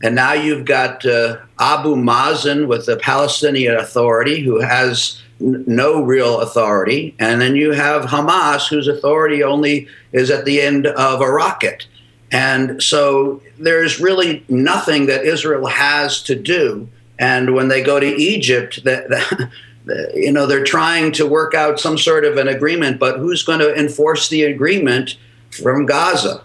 And 0.03 0.15
now 0.15 0.33
you've 0.33 0.65
got 0.65 1.07
uh, 1.07 1.39
Abu 1.61 1.95
Mazen 1.95 2.67
with 2.67 2.87
the 2.87 2.97
Palestinian 2.97 3.77
Authority, 3.77 4.41
who 4.41 4.61
has 4.61 5.21
n- 5.41 5.65
no 5.67 6.03
real 6.03 6.41
authority. 6.41 7.15
And 7.19 7.41
then 7.41 7.55
you 7.55 7.73
have 7.73 8.07
Hamas, 8.07 8.69
whose 8.69 8.89
authority 8.89 9.43
only 9.43 9.87
is 10.13 10.31
at 10.31 10.45
the 10.45 10.61
end 10.61 10.89
of 10.89 11.21
a 11.21 11.31
rocket. 11.31 11.87
And 12.33 12.83
so 12.83 13.43
there's 13.59 14.01
really 14.01 14.45
nothing 14.49 15.07
that 15.07 15.25
Israel 15.25 15.67
has 15.67 16.23
to 16.23 16.35
do. 16.35 16.89
And 17.19 17.55
when 17.55 17.69
they 17.69 17.83
go 17.83 18.01
to 18.01 18.07
Egypt, 18.07 18.83
that, 18.85 19.09
that 19.11 19.51
you 20.15 20.33
know 20.33 20.47
they're 20.47 20.65
trying 20.65 21.13
to 21.13 21.27
work 21.27 21.55
out 21.55 21.79
some 21.79 21.99
sort 21.99 22.25
of 22.25 22.37
an 22.37 22.49
agreement, 22.49 22.99
but 22.99 23.19
who's 23.19 23.43
going 23.43 23.61
to 23.61 23.75
enforce 23.75 24.29
the 24.29 24.43
agreement 24.45 25.17
from 25.51 25.87
Gaza? 25.87 26.43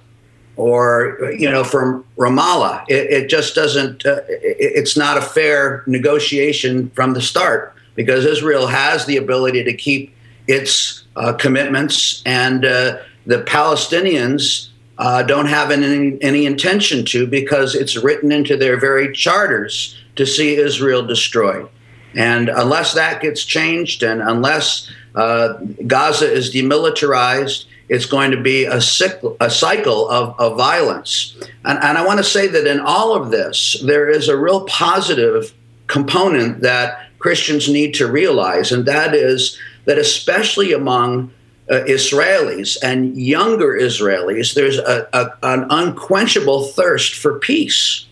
Or 0.58 1.32
you 1.38 1.50
know 1.50 1.64
from 1.64 2.04
Ramallah. 2.18 2.84
It, 2.90 3.12
it 3.12 3.30
just 3.30 3.56
doesn't. 3.56 4.06
Uh, 4.06 4.22
it, 4.28 4.58
it's 4.60 4.98
not 4.98 5.18
a 5.18 5.22
fair 5.22 5.84
negotiation 5.88 6.90
from 6.92 7.14
the 7.14 7.22
start 7.22 7.74
because 7.96 8.26
Israel 8.26 8.68
has 8.68 9.06
the 9.06 9.18
ability 9.18 9.64
to 9.64 9.74
keep 9.74 10.14
its 10.48 11.04
uh, 11.16 11.34
commitments, 11.34 12.22
and 12.26 12.66
uh, 12.66 12.98
the 13.26 13.44
Palestinians 13.44 14.70
uh, 14.98 15.24
don't 15.24 15.48
have 15.48 15.72
any, 15.72 16.18
any 16.22 16.46
intention 16.46 17.06
to 17.06 17.28
because 17.28 17.76
it's 17.76 17.96
written 17.96 18.32
into 18.32 18.58
their 18.58 18.80
very 18.80 19.12
charters 19.14 19.96
to 20.16 20.26
see 20.26 20.56
Israel 20.56 21.06
destroyed. 21.06 21.70
And 22.16 22.50
unless 22.50 22.94
that 22.94 23.22
gets 23.22 23.44
changed 23.44 24.02
and 24.02 24.22
unless 24.22 24.90
uh, 25.14 25.54
Gaza 25.86 26.32
is 26.32 26.54
demilitarized, 26.54 27.66
it's 27.90 28.06
going 28.06 28.32
to 28.32 28.42
be 28.42 28.66
a, 28.66 28.82
cycle, 28.82 29.38
a 29.40 29.50
cycle 29.50 30.10
of, 30.10 30.38
of 30.40 30.58
violence. 30.58 31.36
And, 31.64 31.80
and 31.84 31.98
I 31.98 32.06
want 32.06 32.18
to 32.18 32.24
say 32.24 32.48
that 32.48 32.68
in 32.68 32.80
all 32.80 33.16
of 33.16 33.32
this, 33.32 33.82
there 33.86 34.10
is 34.10 34.28
a 34.28 34.38
real 34.38 34.66
positive 34.66 35.54
component 35.88 36.62
that 36.62 37.10
Christians 37.20 37.70
need 37.70 37.94
to 37.96 38.12
realize, 38.12 38.72
and 38.72 38.86
that 38.86 39.16
is 39.16 39.58
that 39.86 39.98
especially 39.98 40.74
among 40.74 41.32
uh, 41.70 41.76
Israelis 41.88 42.78
and 42.84 43.18
younger 43.18 43.78
Israelis, 43.80 44.54
there's 44.54 44.78
a, 44.78 45.08
a, 45.14 45.32
an 45.44 45.66
unquenchable 45.70 46.66
thirst 46.66 47.16
for 47.16 47.40
peace. 47.40 48.06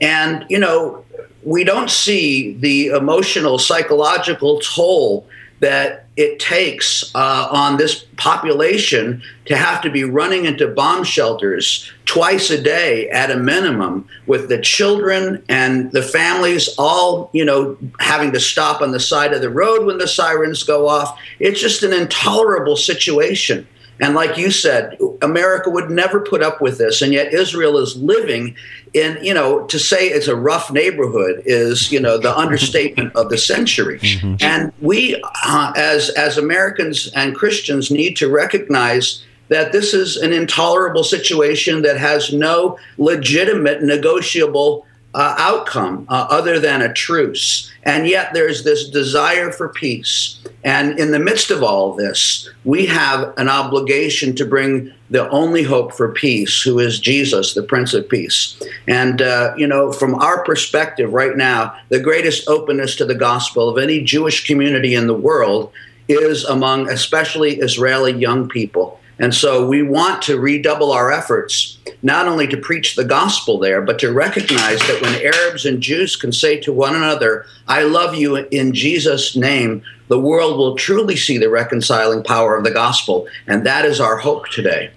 And, 0.00 0.44
you 0.48 0.58
know, 0.58 1.04
we 1.42 1.64
don't 1.64 1.90
see 1.90 2.54
the 2.54 2.86
emotional, 2.88 3.58
psychological 3.58 4.60
toll 4.60 5.28
that 5.60 6.05
it 6.16 6.40
takes 6.40 7.14
uh, 7.14 7.48
on 7.50 7.76
this 7.76 8.06
population 8.16 9.22
to 9.44 9.56
have 9.56 9.82
to 9.82 9.90
be 9.90 10.02
running 10.02 10.46
into 10.46 10.66
bomb 10.66 11.04
shelters 11.04 11.90
twice 12.06 12.50
a 12.50 12.60
day 12.60 13.08
at 13.10 13.30
a 13.30 13.36
minimum 13.36 14.08
with 14.26 14.48
the 14.48 14.60
children 14.60 15.42
and 15.48 15.92
the 15.92 16.02
families 16.02 16.74
all 16.78 17.28
you 17.32 17.44
know 17.44 17.76
having 18.00 18.32
to 18.32 18.40
stop 18.40 18.80
on 18.80 18.92
the 18.92 19.00
side 19.00 19.32
of 19.32 19.42
the 19.42 19.50
road 19.50 19.84
when 19.84 19.98
the 19.98 20.08
sirens 20.08 20.62
go 20.62 20.88
off. 20.88 21.18
It's 21.38 21.60
just 21.60 21.82
an 21.82 21.92
intolerable 21.92 22.76
situation 22.76 23.66
and 24.00 24.14
like 24.14 24.36
you 24.36 24.50
said, 24.50 24.98
America 25.22 25.70
would 25.70 25.90
never 25.90 26.20
put 26.20 26.42
up 26.42 26.60
with 26.60 26.78
this, 26.78 27.02
and 27.02 27.12
yet 27.12 27.32
Israel 27.32 27.78
is 27.78 27.96
living 27.96 28.54
in, 28.92 29.18
you 29.22 29.34
know, 29.34 29.64
to 29.66 29.78
say 29.78 30.08
it's 30.08 30.28
a 30.28 30.36
rough 30.36 30.70
neighborhood 30.70 31.42
is, 31.44 31.90
you 31.90 32.00
know, 32.00 32.18
the 32.18 32.36
understatement 32.36 33.14
of 33.16 33.30
the 33.30 33.38
century. 33.38 33.98
Mm-hmm. 33.98 34.36
And 34.40 34.72
we, 34.80 35.22
uh, 35.44 35.72
as 35.76 36.10
as 36.10 36.38
Americans 36.38 37.10
and 37.14 37.34
Christians, 37.34 37.90
need 37.90 38.16
to 38.18 38.28
recognize 38.28 39.24
that 39.48 39.72
this 39.72 39.94
is 39.94 40.16
an 40.16 40.32
intolerable 40.32 41.04
situation 41.04 41.82
that 41.82 41.98
has 41.98 42.32
no 42.32 42.78
legitimate 42.98 43.82
negotiable 43.82 44.85
uh, 45.16 45.34
outcome 45.38 46.06
uh, 46.10 46.26
other 46.28 46.60
than 46.60 46.82
a 46.82 46.92
truce. 46.92 47.72
And 47.84 48.06
yet 48.06 48.34
there's 48.34 48.64
this 48.64 48.90
desire 48.90 49.50
for 49.50 49.70
peace. 49.70 50.38
And 50.62 50.98
in 50.98 51.10
the 51.10 51.18
midst 51.18 51.50
of 51.50 51.62
all 51.62 51.94
this, 51.94 52.50
we 52.64 52.84
have 52.86 53.32
an 53.38 53.48
obligation 53.48 54.36
to 54.36 54.44
bring 54.44 54.92
the 55.08 55.26
only 55.30 55.62
hope 55.62 55.94
for 55.94 56.12
peace, 56.12 56.60
who 56.60 56.78
is 56.78 57.00
Jesus, 57.00 57.54
the 57.54 57.62
Prince 57.62 57.94
of 57.94 58.08
Peace. 58.10 58.60
And, 58.86 59.22
uh, 59.22 59.54
you 59.56 59.66
know, 59.66 59.90
from 59.90 60.16
our 60.16 60.44
perspective 60.44 61.14
right 61.14 61.36
now, 61.36 61.74
the 61.88 62.00
greatest 62.00 62.46
openness 62.46 62.94
to 62.96 63.06
the 63.06 63.14
gospel 63.14 63.70
of 63.70 63.78
any 63.78 64.02
Jewish 64.02 64.46
community 64.46 64.94
in 64.94 65.06
the 65.06 65.14
world 65.14 65.72
is 66.08 66.44
among 66.44 66.90
especially 66.90 67.58
Israeli 67.60 68.12
young 68.12 68.48
people 68.48 69.00
And 69.18 69.34
so 69.34 69.66
we 69.66 69.82
want 69.82 70.22
to 70.22 70.38
redouble 70.38 70.92
our 70.92 71.10
efforts, 71.10 71.78
not 72.02 72.28
only 72.28 72.46
to 72.48 72.56
preach 72.56 72.94
the 72.96 73.04
gospel 73.04 73.58
there, 73.58 73.80
but 73.80 73.98
to 74.00 74.12
recognize 74.12 74.78
that 74.80 75.00
when 75.00 75.34
Arabs 75.34 75.64
and 75.64 75.80
Jews 75.80 76.16
can 76.16 76.32
say 76.32 76.60
to 76.60 76.72
one 76.72 76.94
another, 76.94 77.46
I 77.66 77.84
love 77.84 78.14
you 78.14 78.36
in 78.36 78.74
Jesus' 78.74 79.34
name, 79.34 79.82
the 80.08 80.20
world 80.20 80.58
will 80.58 80.76
truly 80.76 81.16
see 81.16 81.38
the 81.38 81.48
reconciling 81.48 82.22
power 82.22 82.56
of 82.56 82.64
the 82.64 82.70
gospel. 82.70 83.26
And 83.46 83.64
that 83.64 83.84
is 83.84 84.00
our 84.00 84.18
hope 84.18 84.48
today. 84.50 84.90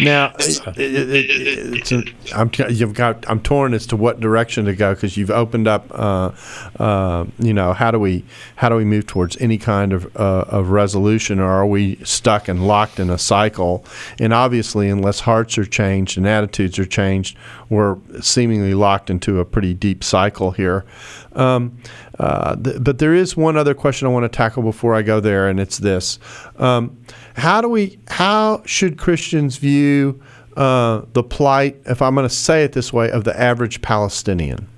Now, 0.00 0.34
it, 0.38 0.78
it, 0.78 1.92
a, 1.92 2.34
I'm 2.34 2.50
you've 2.68 2.94
got 2.94 3.28
I'm 3.28 3.40
torn 3.40 3.74
as 3.74 3.86
to 3.88 3.96
what 3.96 4.20
direction 4.20 4.64
to 4.64 4.74
go 4.74 4.94
because 4.94 5.16
you've 5.16 5.30
opened 5.30 5.68
up. 5.68 5.86
Uh, 5.90 6.30
uh, 6.78 7.26
you 7.38 7.52
know, 7.52 7.72
how 7.72 7.90
do 7.90 7.98
we 7.98 8.24
how 8.56 8.68
do 8.68 8.76
we 8.76 8.84
move 8.84 9.06
towards 9.06 9.36
any 9.38 9.58
kind 9.58 9.92
of 9.92 10.14
uh, 10.16 10.44
of 10.48 10.70
resolution, 10.70 11.38
or 11.38 11.50
are 11.50 11.66
we 11.66 11.96
stuck 12.04 12.48
and 12.48 12.66
locked 12.66 12.98
in 12.98 13.10
a 13.10 13.18
cycle? 13.18 13.84
And 14.18 14.32
obviously, 14.32 14.88
unless 14.88 15.20
hearts 15.20 15.58
are 15.58 15.64
changed 15.66 16.16
and 16.16 16.26
attitudes 16.26 16.78
are 16.78 16.86
changed, 16.86 17.36
we're 17.68 17.98
seemingly 18.20 18.74
locked 18.74 19.10
into 19.10 19.40
a 19.40 19.44
pretty 19.44 19.74
deep 19.74 20.02
cycle 20.02 20.52
here. 20.52 20.84
Um, 21.32 21.78
uh, 22.18 22.56
th- 22.56 22.76
but 22.80 22.98
there 22.98 23.14
is 23.14 23.36
one 23.36 23.56
other 23.56 23.74
question 23.74 24.06
I 24.06 24.10
want 24.10 24.24
to 24.24 24.28
tackle 24.28 24.62
before 24.62 24.94
I 24.94 25.02
go 25.02 25.20
there, 25.20 25.48
and 25.48 25.60
it's 25.60 25.78
this: 25.78 26.18
um, 26.58 26.98
How 27.40 27.60
do 27.60 27.68
we? 27.68 27.98
How 28.08 28.62
should 28.66 28.98
Christians 28.98 29.56
view 29.56 30.22
uh, 30.56 31.02
the 31.14 31.22
plight, 31.22 31.80
if 31.86 32.02
I'm 32.02 32.14
going 32.14 32.28
to 32.28 32.34
say 32.34 32.64
it 32.64 32.72
this 32.72 32.92
way, 32.92 33.10
of 33.10 33.24
the 33.24 33.38
average 33.38 33.82
Palestinian? 33.82 34.68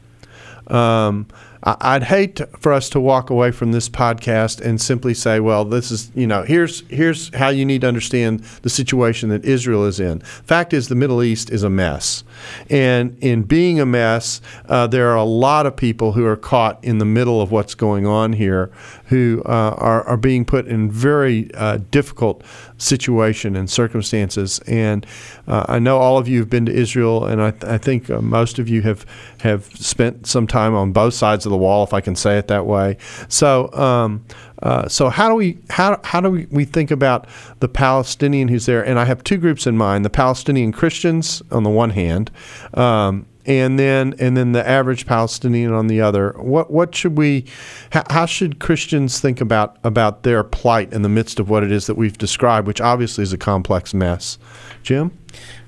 Um, 0.69 1.26
I'd 1.64 2.04
hate 2.04 2.40
for 2.59 2.73
us 2.73 2.88
to 2.90 2.99
walk 2.99 3.31
away 3.31 3.52
from 3.52 3.71
this 3.71 3.88
podcast 3.88 4.61
and 4.61 4.81
simply 4.81 5.14
say, 5.14 5.38
"Well, 5.38 5.64
this 5.64 5.92
is 5.92 6.11
you 6.14 6.26
know 6.26 6.42
here's 6.42 6.81
here's 6.88 7.33
how 7.37 7.50
you 7.50 7.64
need 7.64 7.83
to 7.83 7.88
understand 7.88 8.40
the 8.62 8.71
situation 8.71 9.28
that 9.28 9.45
Israel 9.45 9.85
is 9.85 10.00
in." 10.00 10.21
Fact 10.21 10.73
is, 10.73 10.88
the 10.88 10.97
Middle 10.97 11.23
East 11.23 11.50
is 11.50 11.62
a 11.62 11.71
mess, 11.71 12.25
and 12.69 13.16
in 13.21 13.42
being 13.45 13.78
a 13.78 13.87
mess, 13.87 14.40
uh, 14.69 14.88
there 14.88 15.11
are 15.11 15.16
a 15.16 15.25
lot 15.25 15.66
of 15.66 15.76
people 15.76 16.12
who 16.12 16.26
are 16.26 16.37
caught 16.37 16.83
in 16.83 16.99
the 16.99 17.04
middle 17.04 17.40
of 17.40 17.52
what's 17.52 17.76
going 17.76 18.07
on 18.07 18.33
here, 18.33 18.73
who 19.07 19.42
uh, 19.47 19.76
are 19.78 20.02
are 20.04 20.16
being 20.16 20.45
put 20.45 20.66
in 20.66 20.90
very 20.90 21.49
uh, 21.54 21.78
difficult 21.92 22.42
situation 22.83 23.57
and 23.57 23.71
circumstances. 23.71 24.59
And 24.67 25.07
uh, 25.47 25.65
I 25.69 25.79
know 25.79 25.99
all 25.99 26.19
of 26.19 26.29
you 26.29 26.41
have 26.41 26.51
been 26.51 26.67
to 26.67 26.73
Israel, 26.73 27.25
and 27.25 27.41
I, 27.41 27.51
th- 27.53 27.65
I 27.65 27.79
think 27.79 28.11
uh, 28.11 28.21
most 28.21 28.59
of 28.59 28.69
you 28.69 28.83
have 28.83 29.07
have 29.41 29.65
spent 29.77 30.27
some 30.27 30.47
time 30.47 30.75
on 30.75 30.93
both 30.93 31.15
sides 31.15 31.47
of 31.47 31.51
the 31.51 31.59
wall, 31.59 31.85
if 31.85 31.93
I 31.93 32.01
can 32.01 32.17
say 32.17 32.39
it 32.39 32.49
that 32.49 32.67
way. 32.67 32.97
So. 33.29 33.73
Um, 33.73 34.25
uh, 34.62 34.87
so 34.87 35.09
how 35.09 35.29
do 35.29 35.35
we 35.35 35.59
how, 35.71 36.01
how 36.05 36.21
do 36.21 36.31
we, 36.31 36.47
we 36.53 36.65
think 36.65 36.93
about 36.93 37.27
the 37.59 37.69
Palestinian 37.69 38.47
who's 38.47 38.65
there? 38.65 38.81
And 38.81 38.97
I 38.97 39.05
have 39.07 39.25
two 39.25 39.37
groups 39.37 39.67
in 39.67 39.77
mind: 39.77 40.05
the 40.05 40.11
Palestinian 40.11 40.71
Christians 40.71 41.43
on 41.51 41.65
the 41.65 41.71
one 41.71 41.91
hand, 41.91 42.31
um, 42.75 43.27
and 43.44 43.78
then 43.78 44.14
and 44.18 44.37
then 44.37 44.52
the 44.52 44.66
average 44.66 45.06
Palestinian 45.06 45.72
on 45.72 45.88
the 45.88 46.00
other. 46.00 46.32
What 46.38 46.70
what 46.70 46.94
should 46.94 47.18
we? 47.18 47.46
How, 47.90 48.04
how, 48.11 48.26
should 48.26 48.61
Christians 48.61 49.20
think 49.20 49.40
about 49.40 49.78
about 49.82 50.22
their 50.22 50.44
plight 50.44 50.92
in 50.92 51.02
the 51.02 51.08
midst 51.08 51.40
of 51.40 51.49
what 51.50 51.64
it 51.64 51.72
is 51.72 51.87
that 51.87 51.96
we've 51.96 52.16
described, 52.16 52.66
which 52.66 52.80
obviously 52.80 53.22
is 53.22 53.32
a 53.32 53.38
complex 53.38 53.92
mess? 53.92 54.38
Jim. 54.82 55.16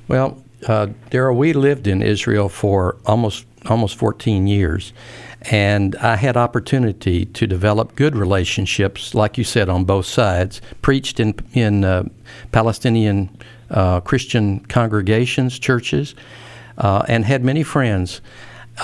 Well, 0.06 0.42
uh, 0.68 0.88
Darrell, 1.10 1.36
we 1.36 1.52
lived 1.52 1.86
in 1.86 2.02
Israel 2.02 2.48
for 2.48 2.96
almost 3.06 3.46
almost 3.66 3.96
14 3.96 4.46
years, 4.46 4.92
and 5.42 5.96
I 5.96 6.16
had 6.16 6.36
opportunity 6.36 7.24
to 7.24 7.46
develop 7.46 7.96
good 7.96 8.14
relationships, 8.14 9.14
like 9.14 9.38
you 9.38 9.44
said, 9.44 9.68
on 9.68 9.84
both 9.84 10.06
sides. 10.06 10.60
Preached 10.80 11.18
in 11.18 11.34
in 11.54 11.84
uh, 11.84 12.04
Palestinian 12.52 13.36
uh, 13.70 14.00
Christian 14.00 14.60
congregations, 14.60 15.58
churches 15.58 16.14
uh, 16.78 17.04
and 17.08 17.24
had 17.24 17.44
many 17.44 17.62
friends. 17.62 18.20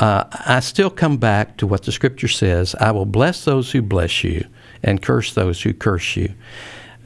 Uh, 0.01 0.25
I 0.47 0.61
still 0.61 0.91
come 0.91 1.17
back 1.17 1.57
to 1.59 1.67
what 1.67 1.83
the 1.83 1.93
scripture 1.93 2.29
says 2.29 2.75
I 2.77 2.93
will 2.93 3.07
bless 3.07 3.45
those 3.45 3.73
who 3.73 3.83
bless 3.83 4.23
you 4.23 4.47
and 4.83 5.03
curse 5.03 5.35
those 5.35 5.63
who 5.63 5.75
curse 5.75 6.17
you. 6.17 6.35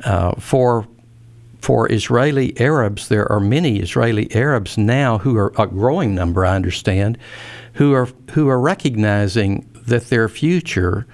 Uh, 0.04 0.32
for 0.32 0.86
for 1.60 1.90
Israeli 1.90 2.58
Arabs, 2.60 3.08
there 3.08 3.30
are 3.32 3.40
many 3.40 3.78
Israeli 3.78 4.30
Arabs 4.34 4.76
now 4.76 5.16
who 5.16 5.38
are 5.38 5.50
a 5.56 5.66
growing 5.66 6.14
number, 6.14 6.44
I 6.44 6.54
understand, 6.56 7.16
who 7.74 7.94
are 7.94 8.08
who 8.32 8.48
are 8.48 8.60
recognizing 8.60 9.66
that 9.86 10.10
their 10.10 10.28
future 10.28 11.06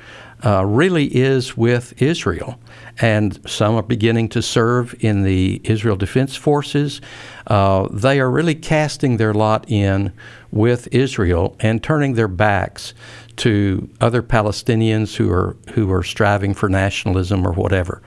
uh, 0.44 0.64
really 0.64 1.06
is 1.06 1.56
with 1.56 2.00
Israel. 2.00 2.58
And 2.98 3.38
some 3.48 3.74
are 3.76 3.82
beginning 3.82 4.28
to 4.30 4.42
serve 4.42 4.94
in 5.00 5.22
the 5.22 5.60
Israel 5.64 5.96
Defense 5.96 6.36
Forces. 6.36 7.00
Uh, 7.46 7.88
they 7.90 8.20
are 8.20 8.30
really 8.30 8.54
casting 8.54 9.16
their 9.16 9.34
lot 9.34 9.70
in 9.70 10.12
with 10.50 10.88
Israel 10.92 11.56
and 11.60 11.82
turning 11.82 12.14
their 12.14 12.28
backs 12.28 12.94
to 13.36 13.88
other 14.00 14.22
Palestinians 14.22 15.16
who 15.16 15.30
are 15.32 15.56
who 15.72 15.90
are 15.90 16.02
striving 16.02 16.52
for 16.52 16.68
nationalism 16.68 17.46
or 17.46 17.52
whatever. 17.52 18.02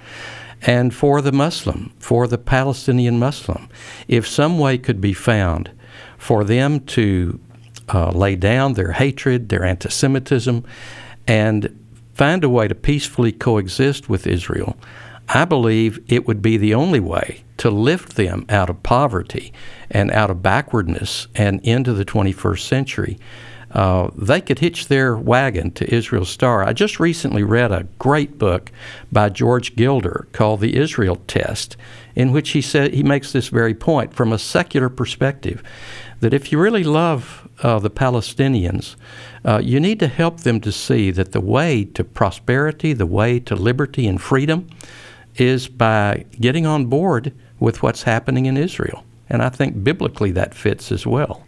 And 0.62 0.93
for 0.93 1.22
the 1.22 1.32
Muslim, 1.32 1.91
for 2.00 2.28
the 2.28 2.38
Palestinian 2.38 3.19
Muslim, 3.19 3.67
if 4.08 4.28
some 4.28 4.60
way 4.60 4.78
could 4.78 5.02
be 5.02 5.13
found 5.13 5.72
for 6.17 6.43
them 6.43 6.80
to 6.82 7.39
uh, 7.93 8.12
lay 8.12 8.36
down 8.36 8.74
their 8.74 8.93
hatred, 8.93 9.50
their 9.50 9.63
anti 9.65 9.89
Semitism, 9.89 10.63
and 11.28 11.83
find 12.13 12.43
a 12.43 12.49
way 12.49 12.67
to 12.67 12.76
peacefully 12.76 13.32
coexist 13.32 14.10
with 14.10 14.28
Israel, 14.28 14.78
I 15.30 15.45
believe 15.45 16.04
it 16.08 16.28
would 16.28 16.41
be 16.41 16.58
the 16.58 16.73
only 16.73 16.99
way 16.99 17.43
to 17.58 17.69
lift 17.69 18.15
them 18.15 18.45
out 18.49 18.69
of 18.69 18.84
poverty 18.84 19.54
and 19.89 20.12
out 20.12 20.30
of 20.30 20.43
backwardness 20.43 21.28
and 21.34 21.62
into 21.62 21.93
the 21.93 22.06
21st 22.06 22.60
century. 22.60 23.19
Uh, 23.71 24.12
they 24.15 24.39
could 24.39 24.60
hitch 24.60 24.88
their 24.88 25.17
wagon 25.17 25.71
to 25.71 25.91
Israel's 25.93 26.30
Star. 26.30 26.63
I 26.63 26.73
just 26.73 26.99
recently 26.99 27.41
read 27.41 27.71
a 27.71 27.88
great 27.97 28.38
book 28.38 28.71
by 29.12 29.30
George 29.30 29.76
Gilder 29.76 30.28
called 30.32 30.60
The 30.60 30.76
Israel 30.76 31.15
Test, 31.28 31.76
in 32.15 32.32
which 32.32 32.52
he 32.52 32.62
said 32.62 32.93
he 32.93 33.02
makes 33.02 33.32
this 33.32 33.47
very 33.47 33.73
point 33.73 34.13
from 34.13 34.32
a 34.32 34.38
secular 34.38 34.89
perspective 34.89 35.63
that 36.19 36.34
if 36.34 36.52
you 36.52 36.60
really 36.60 36.84
love 36.84 37.42
uh, 37.63 37.80
the 37.80 37.89
Palestinians, 37.89 38.95
uh, 39.45 39.60
you 39.63 39.80
need 39.80 39.99
to 39.99 40.08
help 40.08 40.41
them 40.41 40.60
to 40.62 40.71
see 40.71 41.10
that 41.12 41.32
the 41.32 41.41
way 41.41 41.86
to 41.86 42.04
prosperity, 42.04 42.93
the 42.93 43.06
way 43.06 43.39
to 43.39 43.56
liberty 43.56 44.06
and 44.08 44.21
freedom, 44.21 44.67
is 45.36 45.67
by 45.67 46.26
getting 46.39 46.65
on 46.65 46.86
board 46.86 47.34
with 47.60 47.82
what's 47.82 48.04
happening 48.04 48.45
in 48.45 48.58
Israel. 48.58 49.04
And 49.30 49.41
I 49.41 49.49
think 49.49 49.84
biblically 49.84 50.32
that 50.32 50.54
fits 50.54 50.91
as 50.91 51.08
well. 51.08 51.43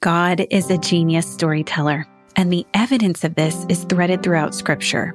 God 0.00 0.46
is 0.50 0.70
a 0.70 0.78
genius 0.78 1.26
storyteller, 1.26 2.06
and 2.36 2.52
the 2.52 2.64
evidence 2.74 3.24
of 3.24 3.34
this 3.34 3.66
is 3.68 3.84
threaded 3.84 4.22
throughout 4.22 4.54
Scripture. 4.54 5.14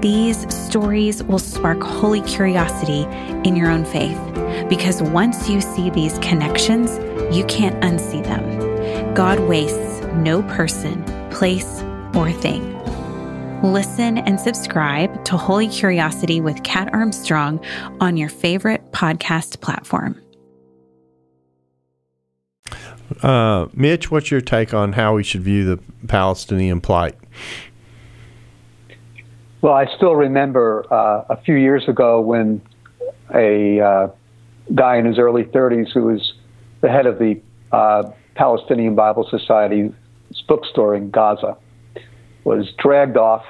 These 0.00 0.52
stories 0.54 1.22
will 1.22 1.38
spark 1.38 1.82
holy 1.82 2.20
curiosity 2.22 3.02
in 3.48 3.56
your 3.56 3.70
own 3.70 3.84
faith 3.84 4.18
because 4.68 5.02
once 5.02 5.48
you 5.48 5.60
see 5.60 5.90
these 5.90 6.18
connections, 6.18 6.98
you 7.34 7.44
can't 7.46 7.82
unsee 7.82 8.22
them. 8.22 9.14
God 9.14 9.40
wastes 9.40 10.02
no 10.16 10.42
person, 10.42 11.02
place, 11.30 11.82
or 12.14 12.30
thing. 12.30 12.74
Listen 13.62 14.18
and 14.18 14.38
subscribe 14.38 15.24
to 15.24 15.36
Holy 15.36 15.68
Curiosity 15.68 16.42
with 16.42 16.62
Kat 16.62 16.92
Armstrong 16.92 17.64
on 18.00 18.18
your 18.18 18.28
favorite 18.28 18.92
podcast 18.92 19.60
platform. 19.60 20.20
Uh, 23.22 23.66
Mitch, 23.72 24.10
what's 24.10 24.30
your 24.30 24.40
take 24.40 24.74
on 24.74 24.92
how 24.92 25.14
we 25.14 25.22
should 25.22 25.40
view 25.40 25.64
the 25.64 25.82
Palestinian 26.06 26.80
plight? 26.80 27.14
Well, 29.62 29.72
I 29.72 29.86
still 29.96 30.14
remember 30.14 30.84
uh, 30.92 31.24
a 31.30 31.40
few 31.42 31.54
years 31.54 31.88
ago 31.88 32.20
when 32.20 32.60
a 33.34 33.80
uh, 33.80 34.08
guy 34.74 34.96
in 34.96 35.06
his 35.06 35.18
early 35.18 35.44
30s 35.44 35.92
who 35.92 36.04
was 36.04 36.34
the 36.82 36.88
head 36.88 37.06
of 37.06 37.18
the 37.18 37.40
uh, 37.72 38.10
Palestinian 38.34 38.94
Bible 38.94 39.26
Society's 39.30 39.92
bookstore 40.46 40.94
in 40.94 41.10
Gaza 41.10 41.56
was 42.44 42.70
dragged 42.78 43.16
off, 43.16 43.44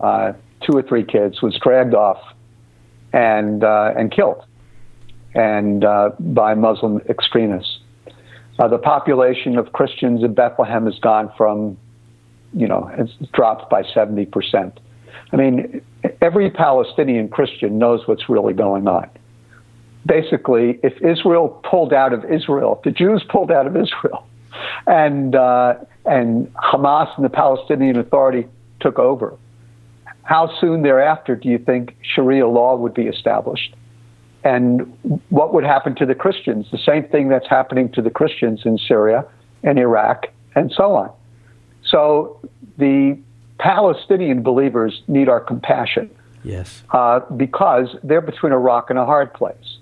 uh, 0.00 0.32
two 0.62 0.76
or 0.76 0.82
three 0.82 1.04
kids, 1.04 1.40
was 1.40 1.58
dragged 1.62 1.94
off 1.94 2.20
and, 3.12 3.62
uh, 3.64 3.94
and 3.96 4.10
killed 4.10 4.44
and 5.34 5.84
uh, 5.84 6.10
by 6.18 6.54
Muslim 6.54 7.00
extremists. 7.08 7.78
The 8.58 8.78
population 8.78 9.58
of 9.58 9.72
Christians 9.72 10.22
in 10.22 10.34
Bethlehem 10.34 10.84
has 10.84 10.98
gone 11.00 11.32
from, 11.36 11.76
you 12.52 12.68
know, 12.68 12.90
it's 12.96 13.12
dropped 13.32 13.68
by 13.70 13.82
70%. 13.82 14.78
I 15.32 15.36
mean, 15.36 15.82
every 16.20 16.50
Palestinian 16.50 17.28
Christian 17.28 17.78
knows 17.78 18.06
what's 18.06 18.28
really 18.28 18.52
going 18.52 18.86
on. 18.86 19.08
Basically, 20.04 20.80
if 20.82 21.00
Israel 21.00 21.60
pulled 21.68 21.92
out 21.92 22.12
of 22.12 22.24
Israel, 22.24 22.76
if 22.76 22.82
the 22.82 22.90
Jews 22.90 23.24
pulled 23.28 23.52
out 23.52 23.66
of 23.66 23.76
Israel, 23.76 24.26
and 24.86 25.34
uh, 25.34 25.74
and 26.04 26.52
Hamas 26.54 27.14
and 27.16 27.24
the 27.24 27.30
Palestinian 27.30 27.96
Authority 27.96 28.48
took 28.80 28.98
over, 28.98 29.36
how 30.24 30.50
soon 30.60 30.82
thereafter 30.82 31.36
do 31.36 31.48
you 31.48 31.58
think 31.58 31.96
Sharia 32.02 32.48
law 32.48 32.76
would 32.76 32.94
be 32.94 33.04
established? 33.04 33.74
And 34.44 34.92
what 35.28 35.54
would 35.54 35.64
happen 35.64 35.94
to 35.96 36.06
the 36.06 36.16
Christians? 36.16 36.66
The 36.72 36.78
same 36.78 37.04
thing 37.04 37.28
that's 37.28 37.48
happening 37.48 37.90
to 37.92 38.02
the 38.02 38.10
Christians 38.10 38.62
in 38.64 38.76
Syria 38.76 39.24
and 39.62 39.78
Iraq 39.78 40.26
and 40.54 40.72
so 40.76 40.94
on. 40.94 41.10
So 41.84 42.40
the 42.78 43.18
Palestinian 43.62 44.42
believers 44.42 45.02
need 45.06 45.28
our 45.28 45.38
compassion. 45.38 46.10
Yes. 46.42 46.82
Uh, 46.90 47.20
because 47.36 47.94
they're 48.02 48.20
between 48.20 48.50
a 48.50 48.58
rock 48.58 48.90
and 48.90 48.98
a 48.98 49.06
hard 49.06 49.32
place. 49.32 49.78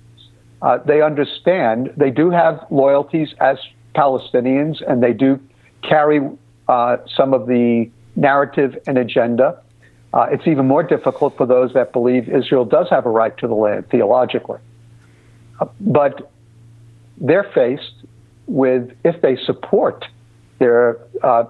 Uh, 0.61 0.77
they 0.85 1.01
understand, 1.01 1.91
they 1.97 2.11
do 2.11 2.29
have 2.31 2.67
loyalties 2.71 3.33
as 3.41 3.57
Palestinians, 3.95 4.83
and 4.87 5.03
they 5.03 5.15
do 5.15 5.41
carry 5.83 6.21
uh, 6.69 6.99
some 7.17 7.33
of 7.33 7.47
the 7.47 7.91
narrative 8.17 8.79
and 8.87 8.99
agenda. 8.99 9.63
Uh, 10.13 10.27
it's 10.31 10.47
even 10.47 10.67
more 10.67 10.83
difficult 10.83 11.35
for 11.39 11.47
those 11.47 11.73
that 11.73 11.95
believe 11.95 12.29
Israel 12.29 12.67
does 12.67 12.91
have 12.91 13.07
a 13.07 13.11
right 13.11 13.35
to 13.39 13.49
the 13.49 13.55
land 13.55 13.89
theologically. 13.89 14.59
Uh, 15.59 15.65
but 15.81 16.31
they're 17.17 17.51
faced 17.55 17.95
with, 18.47 18.91
if 19.05 19.23
they 19.23 19.37
support 19.47 20.05
their 20.59 20.99
uh, 21.23 21.45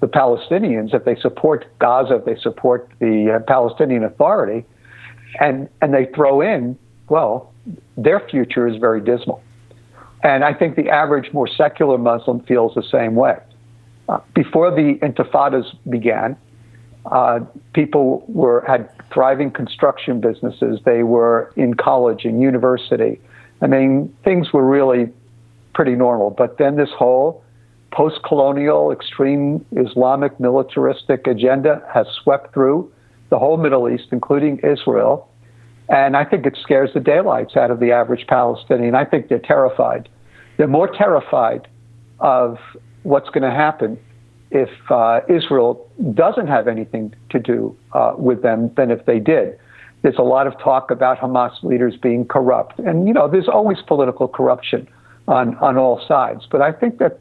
the 0.00 0.06
Palestinians, 0.06 0.94
if 0.94 1.04
they 1.04 1.16
support 1.16 1.66
Gaza, 1.78 2.16
if 2.16 2.24
they 2.24 2.36
support 2.36 2.88
the 3.00 3.36
uh, 3.36 3.38
Palestinian 3.46 4.04
Authority, 4.04 4.64
and 5.40 5.68
and 5.80 5.92
they 5.92 6.06
throw 6.14 6.40
in, 6.40 6.78
well, 7.08 7.52
their 7.96 8.20
future 8.20 8.66
is 8.66 8.76
very 8.76 9.00
dismal. 9.00 9.42
And 10.22 10.44
I 10.44 10.52
think 10.52 10.76
the 10.76 10.88
average, 10.88 11.32
more 11.32 11.46
secular 11.46 11.98
Muslim 11.98 12.40
feels 12.40 12.74
the 12.74 12.82
same 12.82 13.14
way. 13.14 13.38
Uh, 14.08 14.18
before 14.34 14.70
the 14.70 14.98
intifadas 15.02 15.64
began, 15.88 16.36
uh, 17.06 17.40
people 17.72 18.24
were 18.26 18.64
had 18.66 18.90
thriving 19.12 19.50
construction 19.50 20.20
businesses. 20.20 20.80
They 20.84 21.02
were 21.02 21.52
in 21.56 21.74
college 21.74 22.24
and 22.24 22.42
university. 22.42 23.20
I 23.60 23.66
mean, 23.66 24.14
things 24.24 24.52
were 24.52 24.66
really 24.66 25.12
pretty 25.74 25.94
normal. 25.94 26.30
But 26.30 26.58
then 26.58 26.76
this 26.76 26.90
whole 26.90 27.42
post 27.98 28.22
colonial, 28.22 28.92
extreme 28.92 29.66
Islamic 29.72 30.38
militaristic 30.38 31.26
agenda 31.26 31.82
has 31.92 32.06
swept 32.22 32.54
through 32.54 32.88
the 33.30 33.38
whole 33.40 33.56
Middle 33.56 33.90
East, 33.90 34.04
including 34.12 34.60
Israel. 34.60 35.28
And 35.88 36.16
I 36.16 36.24
think 36.24 36.46
it 36.46 36.56
scares 36.62 36.90
the 36.94 37.00
daylights 37.00 37.56
out 37.56 37.72
of 37.72 37.80
the 37.80 37.90
average 37.90 38.24
Palestinian. 38.28 38.94
I 38.94 39.04
think 39.04 39.28
they're 39.28 39.40
terrified. 39.40 40.08
They're 40.58 40.68
more 40.68 40.86
terrified 40.86 41.66
of 42.20 42.58
what's 43.02 43.30
going 43.30 43.42
to 43.42 43.50
happen 43.50 43.98
if 44.52 44.70
uh, 44.90 45.20
Israel 45.28 45.90
doesn't 46.14 46.46
have 46.46 46.68
anything 46.68 47.12
to 47.30 47.40
do 47.40 47.76
uh, 47.94 48.12
with 48.16 48.42
them 48.42 48.70
than 48.76 48.92
if 48.92 49.06
they 49.06 49.18
did. 49.18 49.58
There's 50.02 50.18
a 50.18 50.22
lot 50.36 50.46
of 50.46 50.56
talk 50.60 50.92
about 50.92 51.18
Hamas 51.18 51.64
leaders 51.64 51.96
being 52.00 52.26
corrupt. 52.28 52.78
And, 52.78 53.08
you 53.08 53.12
know, 53.12 53.26
there's 53.28 53.48
always 53.48 53.78
political 53.88 54.28
corruption 54.28 54.86
on, 55.26 55.56
on 55.56 55.76
all 55.76 56.00
sides. 56.06 56.46
But 56.48 56.62
I 56.62 56.70
think 56.70 56.98
that 56.98 57.18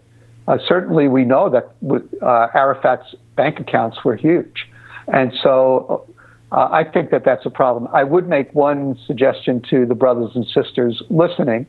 uh, 0.48 0.58
certainly, 0.66 1.08
we 1.08 1.26
know 1.26 1.50
that 1.50 1.76
uh, 2.22 2.48
Arafat's 2.54 3.16
bank 3.36 3.60
accounts 3.60 4.04
were 4.06 4.16
huge, 4.16 4.66
and 5.08 5.34
so 5.44 6.08
uh, 6.52 6.70
I 6.72 6.86
think 6.86 7.12
that 7.12 7.26
that's 7.26 7.46
a 7.46 7.50
problem. 7.50 7.90
I 7.94 8.04
would 8.06 8.30
make 8.30 8.54
one 8.54 8.98
suggestion 9.06 9.62
to 9.70 9.86
the 9.86 9.96
brothers 9.96 10.32
and 10.36 10.46
sisters 10.46 11.04
listening, 11.10 11.66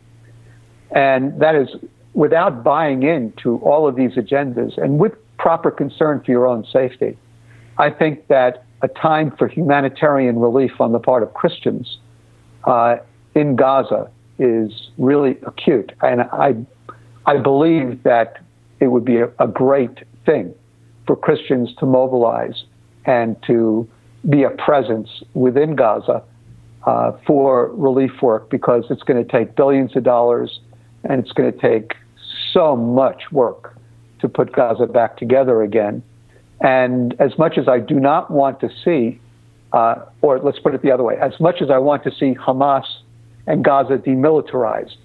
and 0.93 1.41
that 1.41 1.57
is 1.57 1.69
without 2.15 2.63
buying 2.63 3.03
into 3.03 3.59
all 3.59 3.89
of 3.89 3.97
these 3.97 4.13
agendas 4.13 4.81
and 4.81 4.99
with 4.99 5.13
proper 5.39 5.71
concern 5.71 6.23
for 6.25 6.31
your 6.31 6.47
own 6.47 6.65
safety. 6.73 7.17
I 7.79 7.91
think 7.91 8.29
that 8.29 8.65
a 8.83 8.89
time 8.89 9.33
for 9.37 9.49
humanitarian 9.49 10.39
relief 10.39 10.81
on 10.81 10.93
the 10.93 11.01
part 11.01 11.25
of 11.25 11.35
Christians 11.35 11.99
uh, 12.65 12.97
in 13.35 13.57
Gaza 13.57 14.09
is 14.39 14.91
really 14.99 15.37
acute, 15.45 15.91
and 16.01 16.23
I 16.23 16.55
I 17.27 17.39
believe 17.39 18.05
that 18.05 18.41
it 18.81 18.89
would 18.89 19.05
be 19.05 19.17
a, 19.17 19.29
a 19.39 19.49
great 19.49 19.99
thing 20.25 20.55
for 21.07 21.17
Christians 21.17 21.75
to 21.79 21.87
mobilize 21.87 22.65
and 23.05 23.37
to 23.47 23.89
be 24.29 24.43
a 24.43 24.51
presence 24.51 25.09
within 25.35 25.75
Gaza 25.75 26.23
uh, 26.87 27.13
for 27.27 27.69
relief 27.75 28.23
work 28.23 28.51
because 28.51 28.85
it's 28.91 29.03
going 29.03 29.25
to 29.25 29.31
take 29.31 29.57
billions 29.57 29.97
of 29.97 30.05
dollars 30.05 30.61
and 31.05 31.23
it's 31.23 31.33
going 31.33 31.53
to 31.53 31.59
take 31.59 31.95
so 32.53 32.77
much 32.77 33.31
work 33.33 33.77
to 34.21 34.29
put 34.29 34.53
Gaza 34.53 34.87
back 34.87 35.17
together 35.17 35.63
again. 35.63 36.03
And 36.61 37.15
as 37.21 37.39
much 37.39 37.57
as 37.57 37.69
I 37.69 37.79
do 37.79 38.01
not 38.01 38.31
want 38.31 38.61
to 38.61 38.69
see, 38.85 39.21
uh, 39.73 40.05
or 40.23 40.41
let's 40.41 40.59
put 40.59 40.75
it 40.75 40.83
the 40.83 40.91
other 40.91 41.05
way, 41.05 41.17
as 41.21 41.39
much 41.41 41.63
as 41.63 41.71
I 41.71 41.79
want 41.79 42.03
to 42.05 42.11
see 42.11 42.35
Hamas 42.35 42.85
and 43.47 43.65
Gaza 43.65 43.99
demilitarized, 43.99 44.97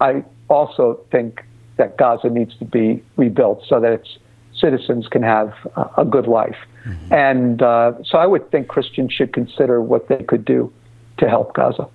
I 0.00 0.24
also 0.48 1.00
think 1.10 1.44
that 1.82 1.98
Gaza 1.98 2.30
needs 2.30 2.56
to 2.58 2.64
be 2.64 3.02
rebuilt 3.16 3.64
so 3.68 3.80
that 3.80 3.92
its 3.92 4.18
citizens 4.54 5.08
can 5.08 5.22
have 5.22 5.52
a, 5.76 6.02
a 6.02 6.04
good 6.04 6.28
life. 6.28 6.56
Mm-hmm. 6.84 7.12
And 7.12 7.62
uh, 7.62 7.92
so 8.04 8.18
I 8.18 8.26
would 8.26 8.50
think 8.52 8.68
Christians 8.68 9.12
should 9.12 9.32
consider 9.32 9.80
what 9.80 10.08
they 10.08 10.22
could 10.22 10.44
do 10.44 10.72
to 11.18 11.28
help 11.28 11.54
Gaza. 11.54 11.88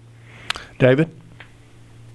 David? 0.77 1.09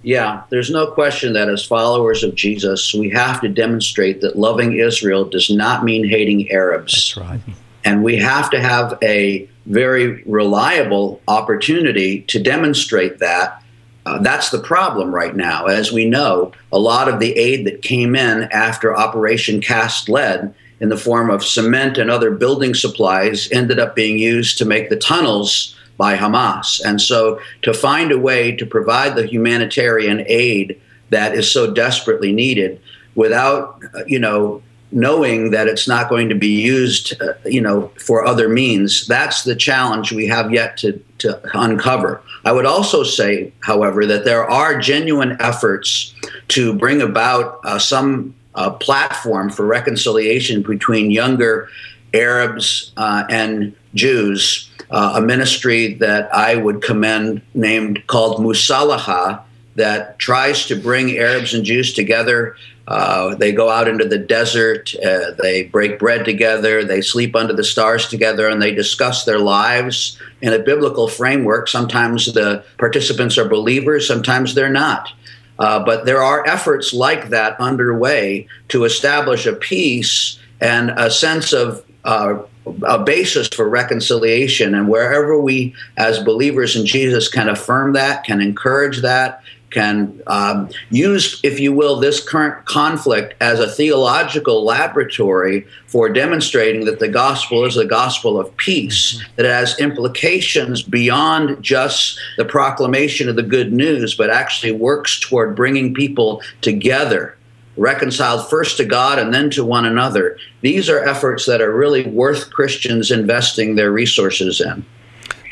Yeah, 0.02 0.42
there's 0.50 0.70
no 0.70 0.88
question 0.88 1.32
that 1.32 1.48
as 1.48 1.64
followers 1.64 2.22
of 2.24 2.34
Jesus, 2.34 2.92
we 2.92 3.08
have 3.10 3.40
to 3.40 3.48
demonstrate 3.48 4.20
that 4.20 4.36
loving 4.36 4.76
Israel 4.78 5.24
does 5.24 5.48
not 5.48 5.84
mean 5.84 6.06
hating 6.06 6.50
Arabs. 6.50 7.14
That's 7.14 7.28
right. 7.28 7.40
And 7.84 8.04
we 8.04 8.16
have 8.16 8.50
to 8.50 8.60
have 8.60 8.98
a 9.02 9.48
very 9.66 10.22
reliable 10.24 11.22
opportunity 11.28 12.22
to 12.22 12.42
demonstrate 12.42 13.18
that 13.20 13.61
uh, 14.04 14.18
that's 14.18 14.50
the 14.50 14.58
problem 14.58 15.14
right 15.14 15.36
now. 15.36 15.66
As 15.66 15.92
we 15.92 16.08
know, 16.08 16.52
a 16.72 16.78
lot 16.78 17.08
of 17.08 17.20
the 17.20 17.36
aid 17.36 17.66
that 17.66 17.82
came 17.82 18.16
in 18.16 18.44
after 18.52 18.96
Operation 18.96 19.60
Cast 19.60 20.08
Lead 20.08 20.54
in 20.80 20.88
the 20.88 20.96
form 20.96 21.30
of 21.30 21.44
cement 21.44 21.98
and 21.98 22.10
other 22.10 22.32
building 22.32 22.74
supplies 22.74 23.50
ended 23.52 23.78
up 23.78 23.94
being 23.94 24.18
used 24.18 24.58
to 24.58 24.64
make 24.64 24.90
the 24.90 24.96
tunnels 24.96 25.76
by 25.96 26.16
Hamas. 26.16 26.80
And 26.84 27.00
so 27.00 27.40
to 27.62 27.72
find 27.72 28.10
a 28.10 28.18
way 28.18 28.50
to 28.56 28.66
provide 28.66 29.14
the 29.14 29.26
humanitarian 29.26 30.24
aid 30.26 30.80
that 31.10 31.34
is 31.34 31.48
so 31.48 31.72
desperately 31.72 32.32
needed 32.32 32.80
without, 33.14 33.80
uh, 33.94 34.02
you 34.06 34.18
know, 34.18 34.62
knowing 34.92 35.50
that 35.50 35.68
it's 35.68 35.88
not 35.88 36.08
going 36.08 36.28
to 36.28 36.34
be 36.34 36.60
used, 36.60 37.20
uh, 37.20 37.32
you 37.44 37.60
know, 37.60 37.90
for 37.98 38.24
other 38.24 38.48
means. 38.48 39.06
That's 39.06 39.44
the 39.44 39.56
challenge 39.56 40.12
we 40.12 40.26
have 40.28 40.52
yet 40.52 40.76
to, 40.78 41.02
to 41.18 41.40
uncover. 41.54 42.22
I 42.44 42.52
would 42.52 42.66
also 42.66 43.02
say, 43.02 43.52
however, 43.60 44.06
that 44.06 44.24
there 44.24 44.48
are 44.48 44.78
genuine 44.78 45.36
efforts 45.40 46.14
to 46.48 46.74
bring 46.74 47.00
about 47.00 47.60
uh, 47.64 47.78
some 47.78 48.34
uh, 48.54 48.70
platform 48.70 49.50
for 49.50 49.66
reconciliation 49.66 50.62
between 50.62 51.10
younger 51.10 51.68
Arabs 52.12 52.92
uh, 52.96 53.24
and 53.30 53.74
Jews. 53.94 54.68
Uh, 54.90 55.14
a 55.16 55.22
ministry 55.22 55.94
that 55.94 56.34
I 56.34 56.56
would 56.56 56.82
commend 56.82 57.40
named 57.54 58.06
called 58.08 58.40
Musalaha 58.40 59.42
that 59.74 60.18
tries 60.18 60.66
to 60.66 60.76
bring 60.76 61.16
Arabs 61.18 61.54
and 61.54 61.64
Jews 61.64 61.92
together 61.92 62.56
uh, 62.88 63.34
they 63.36 63.52
go 63.52 63.70
out 63.70 63.86
into 63.86 64.04
the 64.04 64.18
desert, 64.18 64.94
uh, 65.04 65.30
they 65.40 65.64
break 65.64 65.98
bread 65.98 66.24
together, 66.24 66.84
they 66.84 67.00
sleep 67.00 67.36
under 67.36 67.52
the 67.52 67.64
stars 67.64 68.08
together, 68.08 68.48
and 68.48 68.60
they 68.60 68.74
discuss 68.74 69.24
their 69.24 69.38
lives 69.38 70.18
in 70.40 70.52
a 70.52 70.58
biblical 70.58 71.06
framework. 71.06 71.68
Sometimes 71.68 72.32
the 72.32 72.64
participants 72.78 73.38
are 73.38 73.48
believers, 73.48 74.06
sometimes 74.06 74.54
they're 74.54 74.68
not. 74.68 75.10
Uh, 75.58 75.84
but 75.84 76.06
there 76.06 76.22
are 76.22 76.46
efforts 76.46 76.92
like 76.92 77.28
that 77.28 77.58
underway 77.60 78.48
to 78.68 78.84
establish 78.84 79.46
a 79.46 79.52
peace 79.52 80.38
and 80.60 80.90
a 80.90 81.10
sense 81.10 81.52
of 81.52 81.84
uh, 82.04 82.36
a 82.84 82.98
basis 82.98 83.48
for 83.48 83.68
reconciliation. 83.68 84.74
And 84.74 84.88
wherever 84.88 85.40
we, 85.40 85.74
as 85.96 86.18
believers 86.18 86.74
in 86.74 86.84
Jesus, 86.84 87.28
can 87.28 87.48
affirm 87.48 87.92
that, 87.92 88.24
can 88.24 88.40
encourage 88.40 89.02
that, 89.02 89.42
can 89.72 90.20
um, 90.26 90.68
use, 90.90 91.40
if 91.42 91.58
you 91.58 91.72
will, 91.72 91.98
this 91.98 92.22
current 92.22 92.64
conflict 92.66 93.34
as 93.40 93.58
a 93.58 93.68
theological 93.68 94.64
laboratory 94.64 95.66
for 95.86 96.08
demonstrating 96.08 96.84
that 96.84 97.00
the 97.00 97.08
gospel 97.08 97.64
is 97.64 97.76
a 97.76 97.84
gospel 97.84 98.38
of 98.38 98.56
peace, 98.56 99.16
mm-hmm. 99.16 99.36
that 99.36 99.46
it 99.46 99.50
has 99.50 99.78
implications 99.80 100.82
beyond 100.82 101.62
just 101.62 102.18
the 102.36 102.44
proclamation 102.44 103.28
of 103.28 103.36
the 103.36 103.42
good 103.42 103.72
news, 103.72 104.14
but 104.14 104.30
actually 104.30 104.72
works 104.72 105.18
toward 105.18 105.56
bringing 105.56 105.94
people 105.94 106.42
together. 106.60 107.36
reconciled 107.76 108.48
first 108.48 108.76
to 108.76 108.84
God 108.84 109.18
and 109.18 109.32
then 109.32 109.50
to 109.50 109.64
one 109.64 109.84
another. 109.86 110.38
These 110.60 110.88
are 110.88 111.02
efforts 111.04 111.46
that 111.46 111.60
are 111.60 111.74
really 111.74 112.06
worth 112.06 112.50
Christians 112.50 113.10
investing 113.10 113.74
their 113.74 113.90
resources 113.90 114.60
in. 114.60 114.84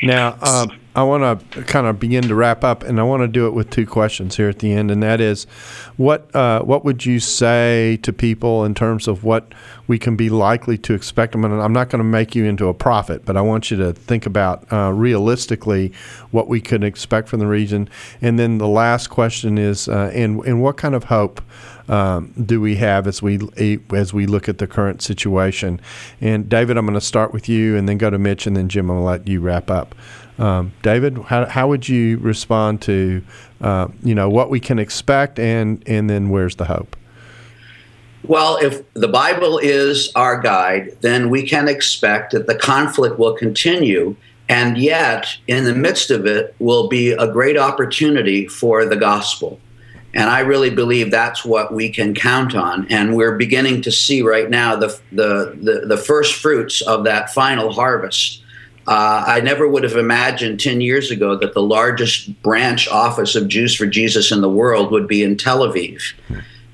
Now, 0.03 0.37
um, 0.41 0.79
I 0.93 1.03
want 1.03 1.51
to 1.51 1.63
kind 1.63 1.87
of 1.87 2.01
begin 2.01 2.23
to 2.23 2.35
wrap 2.35 2.65
up, 2.65 2.83
and 2.83 2.99
I 2.99 3.03
want 3.03 3.21
to 3.21 3.27
do 3.27 3.47
it 3.47 3.51
with 3.51 3.69
two 3.69 3.85
questions 3.85 4.35
here 4.35 4.49
at 4.49 4.59
the 4.59 4.73
end, 4.73 4.91
and 4.91 5.01
that 5.01 5.21
is, 5.21 5.45
what 5.95 6.33
uh, 6.35 6.63
what 6.63 6.83
would 6.83 7.05
you 7.05 7.21
say 7.21 7.97
to 8.03 8.11
people 8.11 8.65
in 8.65 8.75
terms 8.75 9.07
of 9.07 9.23
what 9.23 9.53
we 9.87 9.97
can 9.97 10.17
be 10.17 10.29
likely 10.29 10.77
to 10.79 10.93
expect? 10.93 11.33
Mean, 11.35 11.51
I'm 11.51 11.71
not 11.71 11.89
going 11.89 11.99
to 11.99 12.03
make 12.03 12.35
you 12.35 12.43
into 12.43 12.67
a 12.67 12.73
prophet, 12.73 13.23
but 13.23 13.37
I 13.37 13.41
want 13.41 13.71
you 13.71 13.77
to 13.77 13.93
think 13.93 14.25
about 14.25 14.71
uh, 14.71 14.91
realistically 14.91 15.93
what 16.31 16.49
we 16.49 16.59
could 16.59 16.83
expect 16.83 17.29
from 17.29 17.39
the 17.39 17.47
region. 17.47 17.87
And 18.21 18.37
then 18.37 18.57
the 18.57 18.67
last 18.67 19.07
question 19.07 19.57
is, 19.57 19.87
uh, 19.87 20.11
and 20.13 20.43
and 20.45 20.61
what 20.61 20.75
kind 20.75 20.95
of 20.95 21.05
hope? 21.05 21.41
Um, 21.89 22.31
do 22.45 22.61
we 22.61 22.77
have 22.77 23.05
as 23.05 23.21
we 23.21 23.39
as 23.91 24.13
we 24.13 24.25
look 24.25 24.47
at 24.47 24.59
the 24.59 24.67
current 24.67 25.01
situation? 25.01 25.81
And 26.21 26.47
David, 26.47 26.77
I'm 26.77 26.85
going 26.85 26.93
to 26.93 27.05
start 27.05 27.33
with 27.33 27.49
you, 27.49 27.75
and 27.75 27.87
then 27.89 27.97
go 27.97 28.09
to 28.09 28.19
Mitch, 28.19 28.45
and 28.45 28.55
then 28.55 28.69
Jim. 28.69 28.89
I'm 28.89 28.97
going 28.97 29.19
to 29.19 29.23
let 29.23 29.27
you 29.27 29.41
wrap 29.41 29.69
up. 29.69 29.95
Um, 30.41 30.73
David, 30.81 31.17
how, 31.19 31.45
how 31.45 31.67
would 31.67 31.87
you 31.87 32.17
respond 32.17 32.81
to 32.83 33.21
uh, 33.61 33.89
you 34.03 34.15
know 34.15 34.27
what 34.29 34.49
we 34.49 34.59
can 34.59 34.79
expect, 34.79 35.39
and 35.39 35.83
and 35.87 36.09
then 36.09 36.29
where's 36.29 36.55
the 36.55 36.65
hope? 36.65 36.95
Well, 38.23 38.57
if 38.57 38.81
the 38.93 39.07
Bible 39.07 39.57
is 39.57 40.11
our 40.15 40.39
guide, 40.39 40.97
then 41.01 41.29
we 41.29 41.47
can 41.47 41.67
expect 41.67 42.33
that 42.33 42.47
the 42.47 42.55
conflict 42.55 43.17
will 43.17 43.33
continue. 43.33 44.15
And 44.47 44.77
yet, 44.77 45.37
in 45.47 45.63
the 45.63 45.73
midst 45.73 46.11
of 46.11 46.25
it, 46.25 46.53
will 46.59 46.87
be 46.87 47.11
a 47.11 47.31
great 47.31 47.57
opportunity 47.57 48.47
for 48.47 48.85
the 48.85 48.97
gospel. 48.97 49.59
And 50.13 50.29
I 50.29 50.41
really 50.41 50.69
believe 50.69 51.09
that's 51.09 51.45
what 51.45 51.73
we 51.73 51.89
can 51.89 52.13
count 52.13 52.53
on. 52.53 52.85
And 52.89 53.15
we're 53.15 53.37
beginning 53.37 53.81
to 53.83 53.91
see 53.91 54.21
right 54.21 54.49
now 54.49 54.75
the, 54.75 54.99
the, 55.11 55.57
the, 55.61 55.85
the 55.87 55.97
first 55.97 56.35
fruits 56.35 56.81
of 56.81 57.05
that 57.05 57.33
final 57.33 57.71
harvest. 57.71 58.43
Uh, 58.87 59.23
I 59.27 59.41
never 59.41 59.67
would 59.67 59.83
have 59.83 59.95
imagined 59.95 60.59
10 60.59 60.81
years 60.81 61.11
ago 61.11 61.35
that 61.37 61.53
the 61.53 61.61
largest 61.61 62.41
branch 62.41 62.87
office 62.87 63.35
of 63.35 63.47
Jews 63.47 63.75
for 63.75 63.85
Jesus 63.85 64.31
in 64.31 64.41
the 64.41 64.49
world 64.49 64.91
would 64.91 65.07
be 65.07 65.23
in 65.23 65.37
Tel 65.37 65.59
Aviv. 65.59 66.13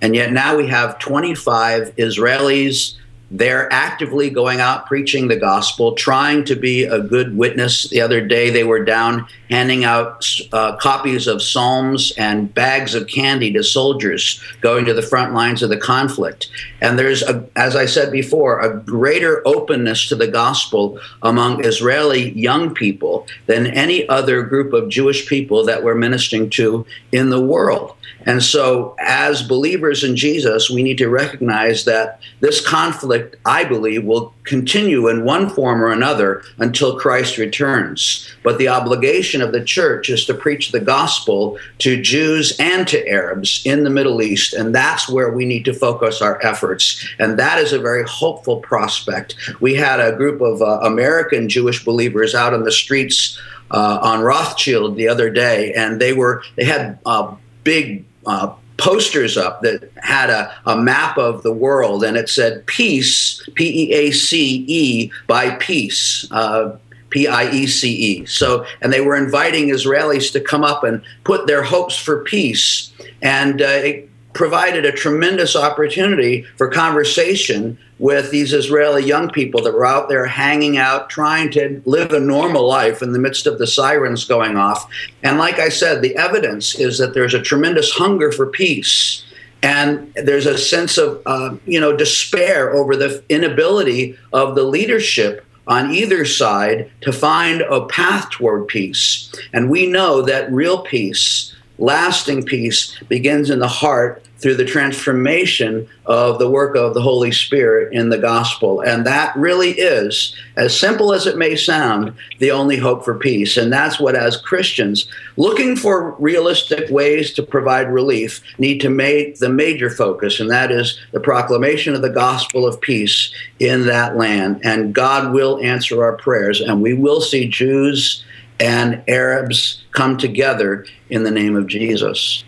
And 0.01 0.15
yet 0.15 0.31
now 0.31 0.55
we 0.55 0.67
have 0.67 0.99
25 0.99 1.95
Israelis 1.95 2.95
they're 3.29 3.71
actively 3.73 4.29
going 4.29 4.61
out 4.61 4.85
preaching 4.85 5.27
the 5.27 5.35
gospel, 5.35 5.93
trying 5.93 6.45
to 6.45 6.55
be 6.55 6.83
a 6.83 6.99
good 6.99 7.35
witness. 7.35 7.89
The 7.89 7.99
other 7.99 8.25
day, 8.25 8.49
they 8.49 8.63
were 8.63 8.83
down 8.85 9.27
handing 9.49 9.83
out 9.83 10.25
uh, 10.53 10.75
copies 10.77 11.27
of 11.27 11.41
Psalms 11.41 12.13
and 12.17 12.53
bags 12.53 12.95
of 12.95 13.07
candy 13.07 13.51
to 13.53 13.63
soldiers 13.63 14.41
going 14.61 14.85
to 14.85 14.93
the 14.93 15.01
front 15.01 15.33
lines 15.33 15.61
of 15.61 15.69
the 15.69 15.77
conflict. 15.77 16.49
And 16.81 16.97
there's, 16.97 17.21
a, 17.21 17.45
as 17.55 17.75
I 17.75 17.85
said 17.85 18.11
before, 18.11 18.59
a 18.59 18.77
greater 18.79 19.45
openness 19.45 20.07
to 20.09 20.15
the 20.15 20.27
gospel 20.27 20.99
among 21.21 21.65
Israeli 21.65 22.31
young 22.31 22.73
people 22.73 23.27
than 23.45 23.67
any 23.67 24.07
other 24.07 24.43
group 24.43 24.73
of 24.73 24.89
Jewish 24.89 25.27
people 25.27 25.65
that 25.65 25.83
we're 25.83 25.95
ministering 25.95 26.49
to 26.51 26.85
in 27.11 27.29
the 27.29 27.41
world. 27.41 27.97
And 28.27 28.43
so, 28.43 28.93
as 28.99 29.41
believers 29.41 30.03
in 30.03 30.17
Jesus, 30.17 30.69
we 30.69 30.83
need 30.83 30.97
to 30.97 31.07
recognize 31.07 31.85
that 31.85 32.19
this 32.41 32.59
conflict, 32.59 33.16
I 33.45 33.63
believe, 33.63 34.03
will 34.03 34.33
continue 34.43 35.07
in 35.07 35.25
one 35.25 35.49
form 35.49 35.81
or 35.81 35.91
another 35.91 36.43
until 36.57 36.99
Christ 36.99 37.37
returns. 37.37 38.29
But 38.43 38.57
the 38.57 38.67
obligation 38.67 39.41
of 39.41 39.51
the 39.51 39.63
church 39.63 40.09
is 40.09 40.25
to 40.25 40.33
preach 40.33 40.71
the 40.71 40.79
gospel 40.79 41.57
to 41.79 42.01
Jews 42.01 42.55
and 42.59 42.87
to 42.87 43.07
Arabs 43.07 43.61
in 43.65 43.83
the 43.83 43.89
Middle 43.89 44.21
East. 44.21 44.53
And 44.53 44.73
that's 44.73 45.09
where 45.09 45.31
we 45.31 45.45
need 45.45 45.65
to 45.65 45.73
focus 45.73 46.21
our 46.21 46.43
efforts. 46.45 47.07
And 47.19 47.37
that 47.39 47.59
is 47.59 47.73
a 47.73 47.79
very 47.79 48.03
hopeful 48.07 48.57
prospect. 48.61 49.35
We 49.59 49.75
had 49.75 49.99
a 49.99 50.15
group 50.15 50.41
of 50.41 50.61
uh, 50.61 50.79
American 50.83 51.49
Jewish 51.49 51.83
believers 51.83 52.35
out 52.35 52.53
on 52.53 52.63
the 52.63 52.71
streets. 52.71 53.39
Uh, 53.69 53.99
on 54.01 54.21
Rothschild 54.21 54.95
the 54.95 55.09
other 55.09 55.29
day, 55.29 55.73
and 55.73 55.99
they 55.99 56.13
were 56.13 56.41
they 56.55 56.63
had 56.63 56.99
uh, 57.05 57.35
big 57.65 58.05
uh, 58.25 58.53
posters 58.77 59.37
up 59.37 59.61
that 59.61 59.91
had 59.97 60.29
a, 60.29 60.53
a 60.65 60.77
map 60.77 61.17
of 61.17 61.43
the 61.43 61.53
world 61.53 62.03
and 62.03 62.15
it 62.17 62.29
said 62.29 62.65
peace, 62.65 63.41
P 63.55 63.89
E 63.89 63.93
A 63.93 64.11
C 64.11 64.65
E, 64.67 65.11
by 65.27 65.51
peace. 65.55 66.27
Uh, 66.31 66.77
P 67.09 67.25
I 67.25 67.49
E 67.51 67.67
C 67.67 67.89
E. 67.89 68.25
So, 68.25 68.65
and 68.81 68.91
they 68.91 68.99
were 68.99 69.15
inviting 69.15 69.69
Israelis 69.69 70.31
to 70.33 70.41
come 70.41 70.65
up 70.65 70.83
and 70.83 71.01
put 71.23 71.47
their 71.47 71.63
hopes 71.63 71.97
for 71.97 72.23
peace. 72.23 72.91
And 73.21 73.61
uh, 73.61 73.65
it 73.65 74.09
provided 74.37 74.85
a 74.85 74.91
tremendous 74.91 75.55
opportunity 75.55 76.43
for 76.57 76.69
conversation 76.69 77.75
with 77.97 78.29
these 78.29 78.53
Israeli 78.53 79.03
young 79.03 79.31
people 79.31 79.63
that 79.63 79.73
were 79.73 79.85
out 79.85 80.09
there 80.09 80.27
hanging 80.27 80.77
out, 80.77 81.09
trying 81.09 81.49
to 81.51 81.81
live 81.85 82.13
a 82.13 82.19
normal 82.19 82.67
life 82.67 83.01
in 83.01 83.13
the 83.13 83.19
midst 83.19 83.47
of 83.47 83.57
the 83.57 83.65
sirens 83.65 84.25
going 84.25 84.55
off. 84.55 84.87
And 85.23 85.39
like 85.39 85.57
I 85.57 85.69
said, 85.69 86.03
the 86.03 86.15
evidence 86.15 86.75
is 86.75 86.99
that 86.99 87.15
there's 87.15 87.33
a 87.33 87.41
tremendous 87.41 87.89
hunger 87.89 88.31
for 88.31 88.45
peace. 88.45 89.25
And 89.63 90.13
there's 90.13 90.45
a 90.45 90.55
sense 90.55 90.99
of, 90.99 91.19
uh, 91.25 91.55
you 91.65 91.79
know, 91.79 91.97
despair 91.97 92.75
over 92.75 92.95
the 92.95 93.23
inability 93.29 94.15
of 94.33 94.53
the 94.53 94.63
leadership 94.63 95.43
on 95.65 95.89
either 95.89 96.25
side 96.25 96.91
to 97.01 97.11
find 97.11 97.61
a 97.61 97.87
path 97.87 98.29
toward 98.29 98.67
peace. 98.67 99.33
And 99.51 99.71
we 99.71 99.87
know 99.87 100.21
that 100.21 100.51
real 100.51 100.83
peace, 100.83 101.55
lasting 101.79 102.43
peace, 102.43 102.95
begins 103.09 103.49
in 103.49 103.57
the 103.57 103.67
heart 103.67 104.23
through 104.39 104.55
the 104.55 104.65
transformation 104.65 105.87
of 106.05 106.39
the 106.39 106.49
work 106.49 106.75
of 106.75 106.93
the 106.93 107.01
Holy 107.01 107.31
Spirit 107.31 107.93
in 107.93 108.09
the 108.09 108.17
gospel. 108.17 108.81
And 108.81 109.05
that 109.05 109.35
really 109.35 109.71
is, 109.71 110.35
as 110.55 110.77
simple 110.77 111.13
as 111.13 111.25
it 111.25 111.37
may 111.37 111.55
sound, 111.55 112.13
the 112.39 112.51
only 112.51 112.77
hope 112.77 113.03
for 113.03 113.17
peace. 113.17 113.57
And 113.57 113.73
that's 113.73 113.99
what, 113.99 114.15
as 114.15 114.37
Christians, 114.37 115.07
looking 115.35 115.75
for 115.75 116.11
realistic 116.19 116.89
ways 116.89 117.33
to 117.33 117.43
provide 117.43 117.91
relief, 117.91 118.41
need 118.57 118.79
to 118.81 118.89
make 118.89 119.39
the 119.39 119.49
major 119.49 119.89
focus, 119.89 120.39
and 120.39 120.49
that 120.49 120.71
is 120.71 120.99
the 121.11 121.19
proclamation 121.19 121.95
of 121.95 122.01
the 122.01 122.09
gospel 122.09 122.65
of 122.65 122.79
peace 122.79 123.33
in 123.59 123.85
that 123.87 124.15
land. 124.15 124.61
And 124.63 124.93
God 124.93 125.33
will 125.33 125.59
answer 125.59 126.03
our 126.03 126.17
prayers, 126.17 126.61
and 126.61 126.81
we 126.81 126.93
will 126.93 127.21
see 127.21 127.47
Jews 127.47 128.23
and 128.59 129.03
Arabs 129.07 129.83
come 129.91 130.17
together 130.17 130.85
in 131.09 131.23
the 131.23 131.31
name 131.31 131.55
of 131.55 131.67
Jesus. 131.67 132.43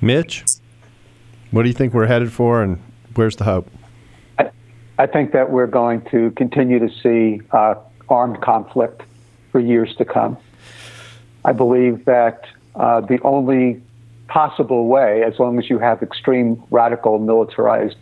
Mitch? 0.00 0.44
What 1.50 1.62
do 1.62 1.68
you 1.68 1.74
think 1.74 1.94
we're 1.94 2.06
headed 2.06 2.30
for, 2.30 2.62
and 2.62 2.78
where's 3.14 3.36
the 3.36 3.44
hope? 3.44 3.70
I, 4.38 4.50
I 4.98 5.06
think 5.06 5.32
that 5.32 5.50
we're 5.50 5.66
going 5.66 6.02
to 6.10 6.30
continue 6.32 6.78
to 6.78 6.90
see 7.02 7.40
uh, 7.52 7.76
armed 8.08 8.40
conflict 8.42 9.02
for 9.50 9.58
years 9.58 9.94
to 9.96 10.04
come. 10.04 10.36
I 11.44 11.52
believe 11.52 12.04
that 12.04 12.44
uh, 12.74 13.00
the 13.00 13.18
only 13.22 13.80
possible 14.26 14.88
way, 14.88 15.22
as 15.24 15.38
long 15.38 15.58
as 15.58 15.70
you 15.70 15.78
have 15.78 16.02
extreme 16.02 16.62
radical 16.70 17.18
militarized 17.18 17.96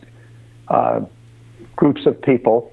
uh, 0.67 1.03
groups 1.77 2.05
of 2.05 2.21
people, 2.21 2.73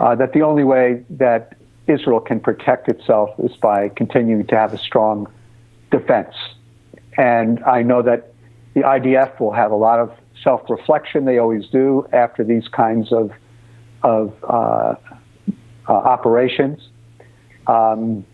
uh, 0.00 0.14
that 0.14 0.32
the 0.32 0.40
only 0.40 0.64
way 0.64 1.04
that 1.10 1.54
Israel 1.86 2.20
can 2.20 2.40
protect 2.40 2.88
itself 2.88 3.30
is 3.40 3.54
by 3.56 3.90
continuing 3.90 4.46
to 4.46 4.56
have 4.56 4.72
a 4.72 4.78
strong 4.78 5.30
defense. 5.90 6.34
And 7.18 7.62
I 7.64 7.82
know 7.82 8.00
that 8.02 8.32
the 8.78 8.86
IDF 8.86 9.40
will 9.40 9.52
have 9.52 9.72
a 9.72 9.76
lot 9.76 9.98
of 9.98 10.12
self 10.42 10.62
reflection. 10.68 11.24
They 11.24 11.38
always 11.38 11.66
do 11.66 12.06
after 12.12 12.44
these 12.44 12.68
kinds 12.68 13.12
of, 13.12 13.32
of 14.02 14.32
uh, 14.44 14.94
uh, 15.88 15.92
operations. 15.92 16.80
Um, 17.66 18.24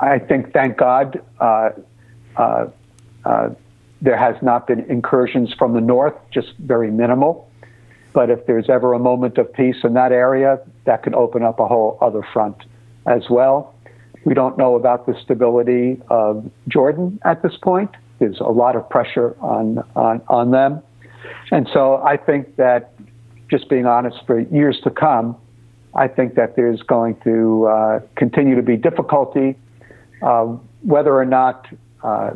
I 0.00 0.18
think, 0.18 0.52
thank 0.52 0.76
God, 0.76 1.22
uh, 1.38 1.70
uh, 2.36 2.66
uh, 3.24 3.50
there 4.02 4.16
has 4.16 4.34
not 4.42 4.66
been 4.66 4.80
incursions 4.90 5.54
from 5.56 5.74
the 5.74 5.80
north, 5.80 6.14
just 6.32 6.54
very 6.58 6.90
minimal. 6.90 7.48
But 8.12 8.30
if 8.30 8.46
there's 8.46 8.68
ever 8.68 8.92
a 8.92 8.98
moment 8.98 9.38
of 9.38 9.52
peace 9.52 9.76
in 9.84 9.94
that 9.94 10.12
area, 10.12 10.58
that 10.86 11.02
could 11.02 11.14
open 11.14 11.42
up 11.42 11.60
a 11.60 11.66
whole 11.66 11.98
other 12.00 12.26
front 12.32 12.56
as 13.06 13.30
well. 13.30 13.74
We 14.24 14.34
don't 14.34 14.58
know 14.58 14.74
about 14.74 15.06
the 15.06 15.14
stability 15.22 16.00
of 16.08 16.50
Jordan 16.68 17.20
at 17.24 17.42
this 17.42 17.56
point. 17.62 17.90
There's 18.18 18.40
a 18.40 18.44
lot 18.44 18.76
of 18.76 18.88
pressure 18.88 19.36
on, 19.40 19.78
on, 19.96 20.22
on 20.28 20.50
them. 20.50 20.82
And 21.50 21.68
so 21.72 22.02
I 22.02 22.16
think 22.16 22.56
that, 22.56 22.94
just 23.50 23.68
being 23.68 23.86
honest, 23.86 24.18
for 24.26 24.40
years 24.40 24.80
to 24.84 24.90
come, 24.90 25.36
I 25.94 26.08
think 26.08 26.34
that 26.34 26.56
there's 26.56 26.82
going 26.82 27.16
to 27.24 27.66
uh, 27.66 28.00
continue 28.16 28.56
to 28.56 28.62
be 28.62 28.76
difficulty. 28.76 29.56
Uh, 30.22 30.56
whether 30.82 31.14
or 31.14 31.24
not, 31.24 31.66
uh, 32.02 32.32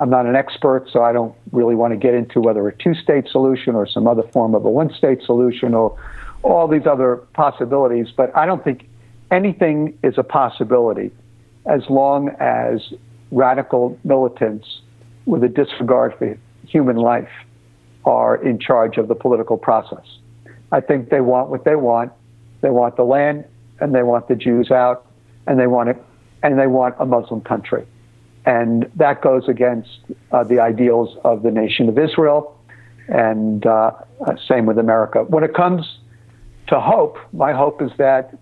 I'm 0.00 0.10
not 0.10 0.26
an 0.26 0.36
expert, 0.36 0.88
so 0.92 1.02
I 1.02 1.12
don't 1.12 1.34
really 1.52 1.74
want 1.74 1.92
to 1.92 1.96
get 1.96 2.14
into 2.14 2.40
whether 2.40 2.66
a 2.68 2.76
two 2.76 2.94
state 2.94 3.28
solution 3.28 3.74
or 3.74 3.86
some 3.86 4.06
other 4.06 4.22
form 4.32 4.54
of 4.54 4.64
a 4.64 4.70
one 4.70 4.92
state 4.92 5.22
solution 5.22 5.74
or 5.74 5.98
all 6.42 6.68
these 6.68 6.86
other 6.86 7.16
possibilities, 7.34 8.08
but 8.16 8.34
I 8.36 8.46
don't 8.46 8.62
think 8.62 8.88
anything 9.30 9.98
is 10.02 10.14
a 10.16 10.22
possibility 10.22 11.10
as 11.66 11.82
long 11.90 12.28
as 12.38 12.92
radical 13.32 13.98
militants 14.04 14.80
with 15.26 15.44
a 15.44 15.48
disregard 15.48 16.14
for 16.18 16.38
human 16.66 16.96
life 16.96 17.28
are 18.04 18.36
in 18.36 18.58
charge 18.58 18.96
of 18.96 19.08
the 19.08 19.14
political 19.14 19.56
process. 19.56 20.06
I 20.72 20.80
think 20.80 21.10
they 21.10 21.20
want 21.20 21.50
what 21.50 21.64
they 21.64 21.76
want. 21.76 22.12
They 22.60 22.70
want 22.70 22.96
the 22.96 23.04
land, 23.04 23.44
and 23.80 23.94
they 23.94 24.02
want 24.02 24.28
the 24.28 24.34
Jews 24.34 24.70
out, 24.70 25.06
and 25.46 25.60
they 25.60 25.66
want 25.66 25.90
it, 25.90 26.02
and 26.42 26.58
they 26.58 26.66
want 26.66 26.94
a 26.98 27.04
Muslim 27.04 27.40
country, 27.40 27.86
and 28.44 28.90
that 28.96 29.20
goes 29.20 29.48
against 29.48 29.98
uh, 30.32 30.42
the 30.44 30.58
ideals 30.60 31.16
of 31.24 31.42
the 31.42 31.50
nation 31.50 31.88
of 31.88 31.98
Israel, 31.98 32.58
and 33.08 33.66
uh, 33.66 33.92
same 34.48 34.66
with 34.66 34.78
America. 34.78 35.24
When 35.24 35.44
it 35.44 35.54
comes 35.54 35.98
to 36.68 36.80
hope, 36.80 37.18
my 37.32 37.52
hope 37.52 37.82
is 37.82 37.90
that 37.98 38.36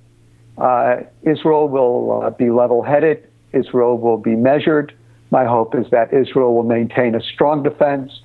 uh, 0.57 0.97
Israel 1.23 1.69
will 1.69 2.23
uh, 2.23 2.31
be 2.31 2.51
level-headed. 2.51 3.29
Israel 3.53 3.99
will 3.99 4.19
be 4.19 4.37
measured. 4.37 4.95
My 5.35 5.47
hope 5.47 5.75
is 5.75 5.91
that 5.91 6.15
Israel 6.15 6.55
will 6.55 6.63
maintain 6.79 7.17
a 7.17 7.21
strong 7.21 7.65
defense. 7.65 8.21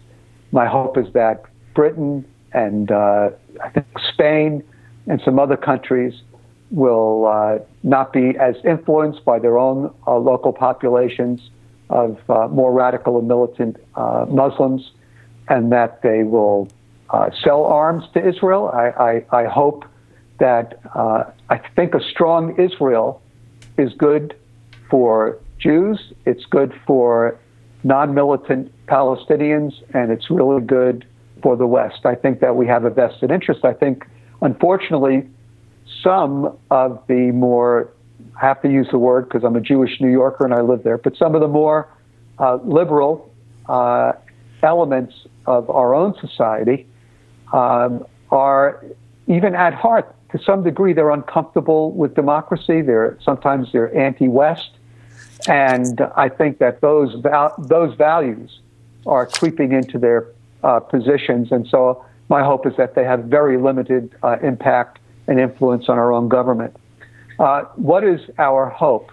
My 0.51 0.67
hope 0.67 0.95
is 0.95 1.11
that 1.13 1.41
Britain 1.73 2.23
and 2.53 2.91
uh, 2.91 3.31
I 3.63 3.69
think 3.69 3.87
Spain 4.13 4.63
and 5.07 5.19
some 5.25 5.39
other 5.39 5.57
countries 5.57 6.13
will 6.69 7.25
uh, 7.25 7.65
not 7.81 8.13
be 8.13 8.37
as 8.37 8.57
influenced 8.63 9.25
by 9.25 9.39
their 9.39 9.57
own 9.57 9.91
uh, 10.05 10.19
local 10.19 10.53
populations 10.53 11.41
of 11.89 12.19
uh, 12.29 12.47
more 12.49 12.71
radical 12.71 13.17
and 13.17 13.27
militant 13.27 13.77
uh, 13.95 14.27
Muslims, 14.29 14.91
and 15.47 15.71
that 15.71 16.03
they 16.03 16.21
will 16.21 16.67
uh, 17.09 17.31
sell 17.43 17.63
arms 17.63 18.03
to 18.13 18.19
Israel. 18.23 18.69
I, 18.71 19.23
I, 19.31 19.41
I 19.41 19.45
hope 19.45 19.83
that 20.37 20.79
I 20.93 21.57
think 21.75 21.95
a 21.95 22.01
strong 22.11 22.61
Israel 22.61 23.19
is 23.79 23.91
good 23.97 24.35
for 24.91 25.39
Jews, 25.59 26.13
it's 26.25 26.45
good 26.45 26.73
for 26.87 27.37
non 27.83 28.13
militant 28.13 28.71
Palestinians, 28.87 29.73
and 29.93 30.11
it's 30.11 30.29
really 30.29 30.61
good 30.61 31.05
for 31.41 31.55
the 31.55 31.67
West. 31.67 32.05
I 32.05 32.15
think 32.15 32.39
that 32.39 32.55
we 32.55 32.67
have 32.67 32.85
a 32.85 32.89
vested 32.89 33.31
interest. 33.31 33.63
I 33.63 33.73
think, 33.73 34.05
unfortunately, 34.41 35.27
some 36.03 36.57
of 36.71 37.01
the 37.07 37.31
more, 37.31 37.89
I 38.41 38.45
have 38.45 38.61
to 38.61 38.69
use 38.69 38.87
the 38.91 38.97
word 38.97 39.27
because 39.27 39.43
I'm 39.43 39.55
a 39.55 39.61
Jewish 39.61 40.01
New 40.01 40.11
Yorker 40.11 40.45
and 40.45 40.53
I 40.53 40.61
live 40.61 40.83
there, 40.83 40.97
but 40.97 41.15
some 41.15 41.35
of 41.35 41.41
the 41.41 41.47
more 41.47 41.87
uh, 42.39 42.55
liberal 42.63 43.31
uh, 43.67 44.13
elements 44.63 45.13
of 45.45 45.69
our 45.69 45.93
own 45.93 46.13
society 46.19 46.87
um, 47.53 48.05
are, 48.31 48.83
even 49.27 49.55
at 49.55 49.73
heart, 49.73 50.15
to 50.31 50.39
some 50.43 50.63
degree, 50.63 50.93
they're 50.93 51.09
uncomfortable 51.09 51.91
with 51.91 52.13
democracy. 52.13 52.81
They're 52.81 53.17
sometimes 53.23 53.71
they're 53.71 53.95
anti-West, 53.97 54.71
and 55.47 56.01
I 56.15 56.29
think 56.29 56.59
that 56.59 56.81
those 56.81 57.13
val- 57.21 57.55
those 57.57 57.95
values 57.95 58.59
are 59.05 59.25
creeping 59.25 59.71
into 59.71 59.97
their 59.97 60.27
uh, 60.63 60.79
positions. 60.79 61.51
And 61.51 61.67
so 61.67 62.05
my 62.29 62.43
hope 62.43 62.65
is 62.67 62.75
that 62.77 62.95
they 62.95 63.03
have 63.03 63.25
very 63.25 63.57
limited 63.57 64.13
uh, 64.23 64.37
impact 64.41 64.99
and 65.27 65.39
influence 65.39 65.89
on 65.89 65.97
our 65.97 66.11
own 66.11 66.27
government. 66.27 66.75
Uh, 67.39 67.63
what 67.75 68.03
is 68.03 68.19
our 68.37 68.69
hope? 68.69 69.11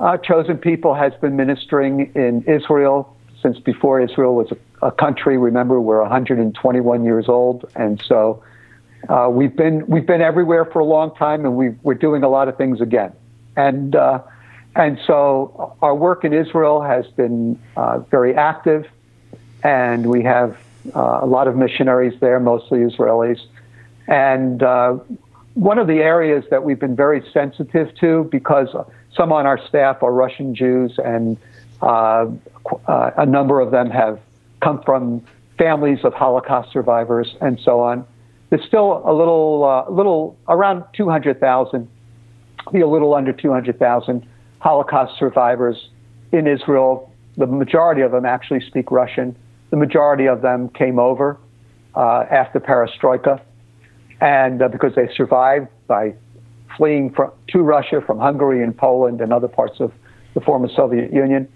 Uh, 0.00 0.16
Chosen 0.16 0.56
People 0.56 0.94
has 0.94 1.12
been 1.20 1.36
ministering 1.36 2.12
in 2.14 2.42
Israel 2.44 3.16
since 3.42 3.58
before 3.58 4.00
Israel 4.00 4.34
was 4.34 4.50
a, 4.52 4.86
a 4.86 4.92
country. 4.92 5.36
Remember, 5.38 5.80
we're 5.80 6.00
121 6.00 7.04
years 7.04 7.28
old, 7.28 7.70
and 7.74 8.02
so 8.06 8.42
uh, 9.08 9.28
we've 9.30 9.56
been 9.56 9.86
we've 9.86 10.06
been 10.06 10.22
everywhere 10.22 10.64
for 10.64 10.78
a 10.80 10.84
long 10.84 11.14
time, 11.14 11.44
and 11.44 11.56
we 11.56 11.70
are 11.84 11.94
doing 11.94 12.22
a 12.22 12.28
lot 12.28 12.48
of 12.48 12.56
things 12.56 12.80
again. 12.80 13.12
And 13.56 13.94
uh, 13.94 14.22
and 14.78 14.98
so 15.06 15.76
our 15.82 15.94
work 15.94 16.24
in 16.24 16.32
Israel 16.32 16.80
has 16.80 17.06
been 17.08 17.58
very 18.10 18.34
active 18.34 18.86
and 19.62 20.06
we 20.06 20.22
have 20.22 20.56
uh, 20.94 21.20
a 21.22 21.26
lot 21.26 21.48
of 21.48 21.56
missionaries 21.56 22.18
there, 22.20 22.40
mostly 22.40 22.80
Israelis. 22.80 23.40
And 24.06 24.62
uh, 24.62 24.98
one 25.54 25.78
of 25.78 25.86
the 25.86 25.98
areas 25.98 26.44
that 26.50 26.64
we've 26.64 26.78
been 26.78 26.96
very 26.96 27.22
sensitive 27.32 27.94
to, 27.96 28.28
because 28.30 28.68
some 29.14 29.32
on 29.32 29.46
our 29.46 29.58
staff 29.66 30.02
are 30.02 30.12
Russian 30.12 30.54
Jews, 30.54 30.98
and 31.04 31.36
uh, 31.82 32.26
uh 32.86 33.10
a 33.16 33.26
number 33.26 33.60
of 33.60 33.70
them 33.70 33.90
have 33.90 34.20
come 34.60 34.82
from 34.82 35.22
families 35.56 35.98
of 36.04 36.14
Holocaust 36.14 36.72
survivors 36.72 37.36
and 37.40 37.58
so 37.60 37.80
on. 37.80 38.06
There's 38.50 38.64
still 38.64 39.02
a 39.04 39.12
little, 39.12 39.64
uh, 39.64 39.90
little 39.90 40.36
around 40.48 40.84
200,000, 40.94 41.88
be 42.72 42.80
a 42.80 42.86
little 42.86 43.14
under 43.14 43.32
200,000 43.32 44.26
Holocaust 44.60 45.18
survivors 45.18 45.90
in 46.32 46.46
Israel. 46.46 47.12
The 47.36 47.46
majority 47.46 48.02
of 48.02 48.12
them 48.12 48.24
actually 48.24 48.60
speak 48.66 48.90
Russian. 48.90 49.36
The 49.70 49.76
majority 49.76 50.26
of 50.26 50.42
them 50.42 50.68
came 50.70 50.98
over 50.98 51.38
uh, 51.94 52.24
after 52.30 52.60
perestroika, 52.60 53.40
and 54.20 54.62
uh, 54.62 54.68
because 54.68 54.94
they 54.94 55.08
survived 55.14 55.68
by 55.86 56.14
fleeing 56.76 57.12
from, 57.12 57.32
to 57.48 57.60
Russia 57.60 58.00
from 58.04 58.18
Hungary 58.18 58.62
and 58.62 58.76
Poland 58.76 59.20
and 59.20 59.32
other 59.32 59.48
parts 59.48 59.80
of 59.80 59.92
the 60.34 60.40
former 60.40 60.68
Soviet 60.74 61.12
Union. 61.12 61.48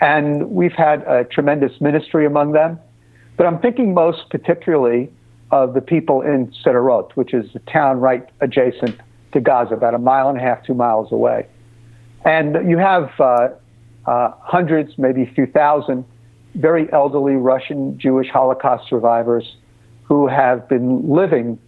And 0.00 0.50
we've 0.50 0.72
had 0.72 1.02
a 1.02 1.24
tremendous 1.24 1.80
ministry 1.80 2.24
among 2.24 2.52
them. 2.52 2.78
But 3.36 3.46
I'm 3.46 3.58
thinking 3.58 3.94
most 3.94 4.28
particularly 4.30 5.10
of 5.50 5.74
the 5.74 5.80
people 5.80 6.22
in 6.22 6.52
Sderot, 6.62 7.12
which 7.12 7.34
is 7.34 7.46
a 7.54 7.58
town 7.70 8.00
right 8.00 8.28
adjacent 8.40 9.00
to 9.32 9.40
Gaza, 9.40 9.74
about 9.74 9.94
a 9.94 9.98
mile 9.98 10.28
and 10.28 10.38
a 10.38 10.40
half, 10.40 10.64
two 10.64 10.74
miles 10.74 11.12
away. 11.12 11.46
And 12.24 12.68
you 12.68 12.78
have 12.78 13.10
uh, 13.18 13.48
uh, 14.06 14.32
hundreds, 14.40 14.98
maybe 14.98 15.22
a 15.22 15.30
few 15.34 15.46
thousand 15.46 16.04
very 16.54 16.92
elderly 16.92 17.34
Russian 17.34 17.98
Jewish 17.98 18.28
Holocaust 18.28 18.88
survivors 18.88 19.56
who 20.04 20.26
have 20.26 20.68
been 20.68 21.08
living 21.08 21.58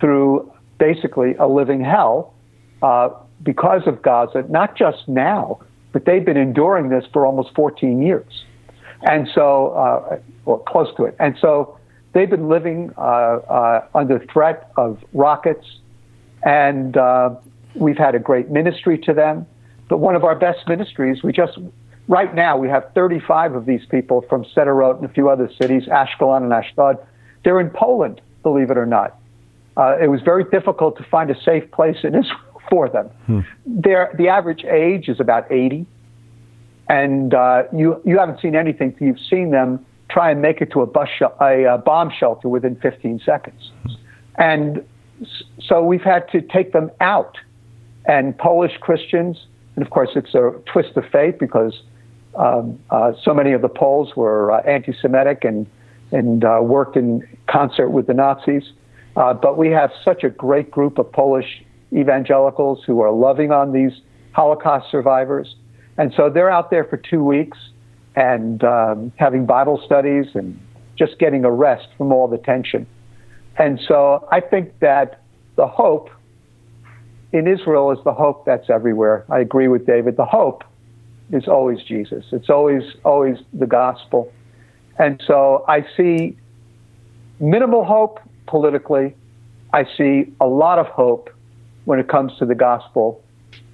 through 0.00 0.50
basically 0.78 1.34
a 1.36 1.46
living 1.46 1.82
hell 1.84 2.34
uh, 2.82 3.10
because 3.42 3.82
of 3.86 4.02
Gaza, 4.02 4.44
not 4.48 4.76
just 4.76 5.06
now, 5.08 5.60
but 5.92 6.04
they've 6.04 6.24
been 6.24 6.36
enduring 6.36 6.88
this 6.88 7.04
for 7.12 7.26
almost 7.26 7.54
14 7.54 8.00
years. 8.02 8.44
And 9.02 9.28
so, 9.34 9.68
uh, 9.72 10.18
well, 10.46 10.58
close 10.58 10.88
to 10.96 11.04
it. 11.04 11.14
And 11.20 11.36
so 11.40 11.78
they've 12.12 12.30
been 12.30 12.48
living 12.48 12.92
uh, 12.96 13.00
uh 13.00 13.86
under 13.94 14.24
threat 14.32 14.70
of 14.78 14.98
rockets, 15.12 15.66
and 16.42 16.96
we've 17.74 17.98
had 17.98 18.14
a 18.14 18.18
great 18.18 18.50
ministry 18.50 18.98
to 18.98 19.12
them. 19.12 19.46
But 19.88 19.98
one 19.98 20.16
of 20.16 20.24
our 20.24 20.34
best 20.34 20.66
ministries, 20.68 21.22
we 21.22 21.32
just 21.32 21.58
Right 22.08 22.34
now, 22.34 22.56
we 22.56 22.68
have 22.68 22.84
35 22.94 23.54
of 23.54 23.66
these 23.66 23.84
people 23.90 24.24
from 24.28 24.44
Sderot 24.44 24.96
and 24.96 25.04
a 25.04 25.12
few 25.12 25.28
other 25.28 25.50
cities, 25.60 25.86
Ashkelon 25.86 26.44
and 26.44 26.52
Ashdod. 26.52 26.98
They're 27.44 27.60
in 27.60 27.70
Poland, 27.70 28.20
believe 28.44 28.70
it 28.70 28.78
or 28.78 28.86
not. 28.86 29.18
Uh, 29.76 29.96
it 30.00 30.08
was 30.08 30.20
very 30.22 30.44
difficult 30.44 30.96
to 30.98 31.04
find 31.04 31.30
a 31.30 31.40
safe 31.40 31.70
place 31.72 31.98
in 32.04 32.14
Israel 32.20 32.62
for 32.70 32.88
them. 32.88 33.06
Hmm. 33.26 33.40
the 33.64 34.28
average 34.28 34.64
age 34.64 35.08
is 35.08 35.20
about 35.20 35.50
80, 35.50 35.86
and 36.88 37.34
uh, 37.34 37.64
you 37.72 38.00
you 38.04 38.18
haven't 38.18 38.40
seen 38.40 38.56
anything. 38.56 38.96
You've 39.00 39.20
seen 39.20 39.50
them 39.50 39.84
try 40.08 40.30
and 40.30 40.40
make 40.40 40.60
it 40.60 40.70
to 40.72 40.80
a 40.82 40.86
bus 40.86 41.08
sh- 41.08 41.22
a, 41.40 41.64
a 41.64 41.78
bomb 41.78 42.10
shelter 42.10 42.48
within 42.48 42.76
15 42.76 43.20
seconds, 43.24 43.70
and 44.36 44.84
so 45.60 45.82
we've 45.82 46.02
had 46.02 46.28
to 46.30 46.40
take 46.40 46.72
them 46.72 46.90
out. 47.00 47.36
And 48.06 48.36
Polish 48.38 48.76
Christians, 48.80 49.46
and 49.76 49.84
of 49.84 49.90
course, 49.90 50.10
it's 50.16 50.34
a 50.34 50.52
twist 50.72 50.96
of 50.96 51.04
fate 51.12 51.38
because 51.38 51.82
um, 52.34 52.78
uh, 52.90 53.12
so 53.22 53.32
many 53.32 53.52
of 53.52 53.62
the 53.62 53.68
Poles 53.68 54.16
were 54.16 54.50
uh, 54.50 54.62
anti-Semitic 54.62 55.44
and 55.44 55.66
and 56.12 56.44
uh, 56.44 56.60
worked 56.62 56.96
in 56.96 57.26
concert 57.48 57.90
with 57.90 58.06
the 58.06 58.14
Nazis. 58.14 58.62
Uh, 59.16 59.34
but 59.34 59.58
we 59.58 59.68
have 59.70 59.90
such 60.04 60.22
a 60.22 60.30
great 60.30 60.70
group 60.70 60.98
of 60.98 61.10
Polish 61.10 61.64
evangelicals 61.92 62.84
who 62.86 63.00
are 63.00 63.10
loving 63.10 63.50
on 63.50 63.72
these 63.72 63.92
Holocaust 64.32 64.90
survivors, 64.90 65.56
and 65.98 66.12
so 66.16 66.30
they're 66.30 66.50
out 66.50 66.70
there 66.70 66.84
for 66.84 66.96
two 66.96 67.24
weeks 67.24 67.58
and 68.14 68.62
um, 68.64 69.12
having 69.16 69.46
Bible 69.46 69.82
studies 69.84 70.26
and 70.34 70.58
just 70.96 71.18
getting 71.18 71.44
a 71.44 71.50
rest 71.50 71.88
from 71.98 72.12
all 72.12 72.28
the 72.28 72.38
tension. 72.38 72.86
And 73.58 73.78
so 73.86 74.26
I 74.30 74.40
think 74.40 74.78
that 74.80 75.22
the 75.56 75.66
hope 75.66 76.10
in 77.36 77.46
Israel 77.46 77.90
is 77.92 77.98
the 78.04 78.14
hope 78.14 78.46
that's 78.46 78.70
everywhere. 78.70 79.24
I 79.30 79.40
agree 79.40 79.68
with 79.68 79.86
David. 79.86 80.16
The 80.16 80.24
hope 80.24 80.64
is 81.32 81.46
always 81.48 81.82
Jesus. 81.82 82.24
It's 82.32 82.48
always 82.48 82.82
always 83.04 83.36
the 83.52 83.66
gospel. 83.66 84.32
And 84.98 85.22
so 85.26 85.64
I 85.68 85.84
see 85.96 86.36
minimal 87.38 87.84
hope 87.84 88.20
politically. 88.46 89.14
I 89.72 89.84
see 89.96 90.32
a 90.40 90.46
lot 90.46 90.78
of 90.78 90.86
hope 90.86 91.28
when 91.84 91.98
it 91.98 92.08
comes 92.08 92.32
to 92.38 92.46
the 92.46 92.54
gospel 92.54 93.22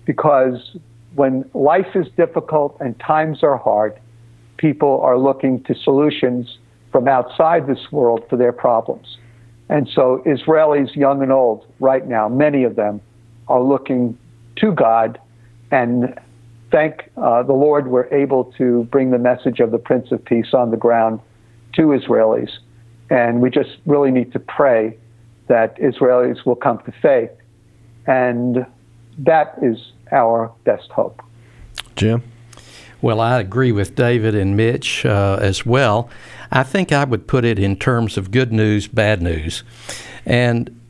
because 0.07 0.77
when 1.15 1.49
life 1.55 1.95
is 1.95 2.07
difficult 2.17 2.77
and 2.81 2.99
times 2.99 3.43
are 3.45 3.57
hard, 3.57 3.99
people 4.57 5.01
are 5.03 5.19
looking 5.19 5.63
to 5.65 5.75
solutions 5.75 6.59
from 6.91 7.07
outside 7.07 7.67
this 7.67 7.93
world 7.93 8.25
for 8.29 8.37
their 8.37 8.53
problems. 8.53 9.19
And 9.69 9.89
so 9.89 10.23
Israelis, 10.27 10.97
young 10.97 11.23
and 11.23 11.31
old, 11.31 11.67
right 11.79 12.07
now, 12.07 12.29
many 12.29 12.65
of 12.65 12.77
them 12.77 13.01
are 13.53 13.63
looking 13.63 14.19
to 14.57 14.73
God 14.73 15.21
and 15.71 16.19
thank 16.71 17.11
uh, 17.19 17.43
the 17.43 17.53
Lord 17.53 17.87
we're 17.87 18.13
able 18.13 18.45
to 18.57 18.85
bring 18.85 19.11
the 19.11 19.19
message 19.19 19.61
of 19.61 19.71
the 19.71 19.79
Prince 19.79 20.11
of 20.11 20.25
Peace 20.25 20.55
on 20.55 20.71
the 20.71 20.77
ground 20.79 21.21
to 21.75 21.83
Israelis. 21.89 22.51
And 23.11 23.43
we 23.43 23.51
just 23.51 23.77
really 23.85 24.11
need 24.11 24.33
to 24.33 24.41
pray 24.41 24.97
that 25.49 25.79
Israelis 25.79 26.47
will 26.47 26.57
come 26.57 26.79
to 26.85 26.93
faith. 27.03 27.31
And 28.07 28.65
that 29.19 29.55
is 29.61 29.93
our 30.11 30.51
best 30.65 30.91
hope. 30.91 31.23
Jim? 31.95 32.23
Well, 33.03 33.21
I 33.21 33.39
agree 33.39 33.73
with 33.73 33.95
David 33.95 34.35
and 34.35 34.57
Mitch 34.57 35.05
uh, 35.05 35.39
as 35.43 35.67
well. 35.67 36.09
I 36.51 36.63
think 36.63 36.91
I 36.91 37.05
would 37.05 37.27
put 37.27 37.45
it 37.45 37.59
in 37.59 37.77
terms 37.77 38.17
of 38.17 38.31
good 38.31 38.53
news, 38.53 38.89
bad 38.89 39.21
news. 39.21 39.63
And 40.25 40.82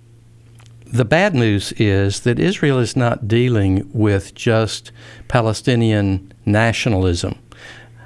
the 0.92 1.04
bad 1.06 1.34
news 1.34 1.72
is 1.72 2.20
that 2.20 2.38
Israel 2.38 2.78
is 2.78 2.96
not 2.96 3.26
dealing 3.26 3.88
with 3.94 4.34
just 4.34 4.92
Palestinian 5.26 6.32
nationalism. 6.44 7.38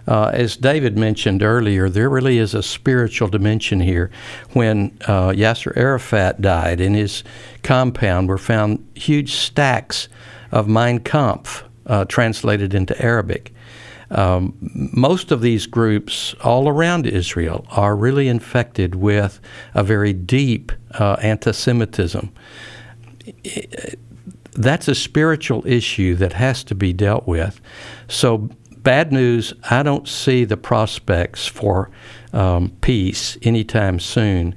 Uh, 0.07 0.31
as 0.33 0.57
David 0.57 0.97
mentioned 0.97 1.43
earlier, 1.43 1.89
there 1.89 2.09
really 2.09 2.39
is 2.39 2.55
a 2.55 2.63
spiritual 2.63 3.27
dimension 3.27 3.81
here. 3.81 4.09
When 4.53 4.97
uh, 5.09 5.31
Yasser 5.31 5.77
Arafat 5.77 6.41
died, 6.41 6.81
in 6.81 6.95
his 6.95 7.25
compound 7.65 8.29
were 8.29 8.39
found 8.39 8.87
huge 8.95 9.35
stacks 9.35 10.09
of 10.53 10.69
Mein 10.69 11.01
Kampf 11.01 11.65
uh, 11.87 12.05
translated 12.05 12.73
into 12.73 13.01
Arabic. 13.03 13.53
Um, 14.13 14.55
most 14.93 15.33
of 15.33 15.41
these 15.41 15.67
groups 15.67 16.35
all 16.45 16.69
around 16.69 17.09
Israel 17.09 17.67
are 17.71 17.97
really 17.97 18.29
infected 18.29 18.95
with 18.95 19.41
a 19.75 19.83
very 19.83 20.13
deep 20.13 20.71
uh, 20.93 21.17
anti 21.21 21.51
Semitism. 21.51 22.33
That's 24.53 24.89
a 24.89 24.95
spiritual 24.95 25.67
issue 25.67 26.15
that 26.17 26.33
has 26.35 26.65
to 26.65 26.75
be 26.75 26.93
dealt 26.93 27.27
with. 27.27 27.61
So, 28.09 28.51
bad 28.79 29.13
news 29.13 29.53
I 29.71 29.83
don't 29.83 30.09
see 30.09 30.45
the 30.45 30.57
prospects 30.57 31.47
for 31.47 31.91
um, 32.33 32.71
peace 32.81 33.37
anytime 33.43 33.99
soon 33.99 34.55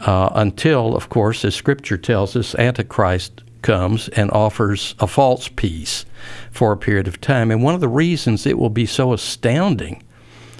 uh, 0.00 0.30
until, 0.34 0.96
of 0.96 1.08
course, 1.08 1.44
as 1.44 1.54
Scripture 1.54 1.98
tells 1.98 2.36
us, 2.36 2.54
Antichrist 2.54 3.42
comes 3.62 4.08
and 4.10 4.30
offers 4.30 4.94
a 4.98 5.06
false 5.06 5.48
peace 5.48 6.04
for 6.50 6.72
a 6.72 6.76
period 6.76 7.08
of 7.08 7.20
time. 7.20 7.50
And 7.50 7.62
one 7.62 7.74
of 7.74 7.80
the 7.80 7.88
reasons 7.88 8.46
it 8.46 8.58
will 8.58 8.70
be 8.70 8.86
so 8.86 9.12
astounding 9.12 10.02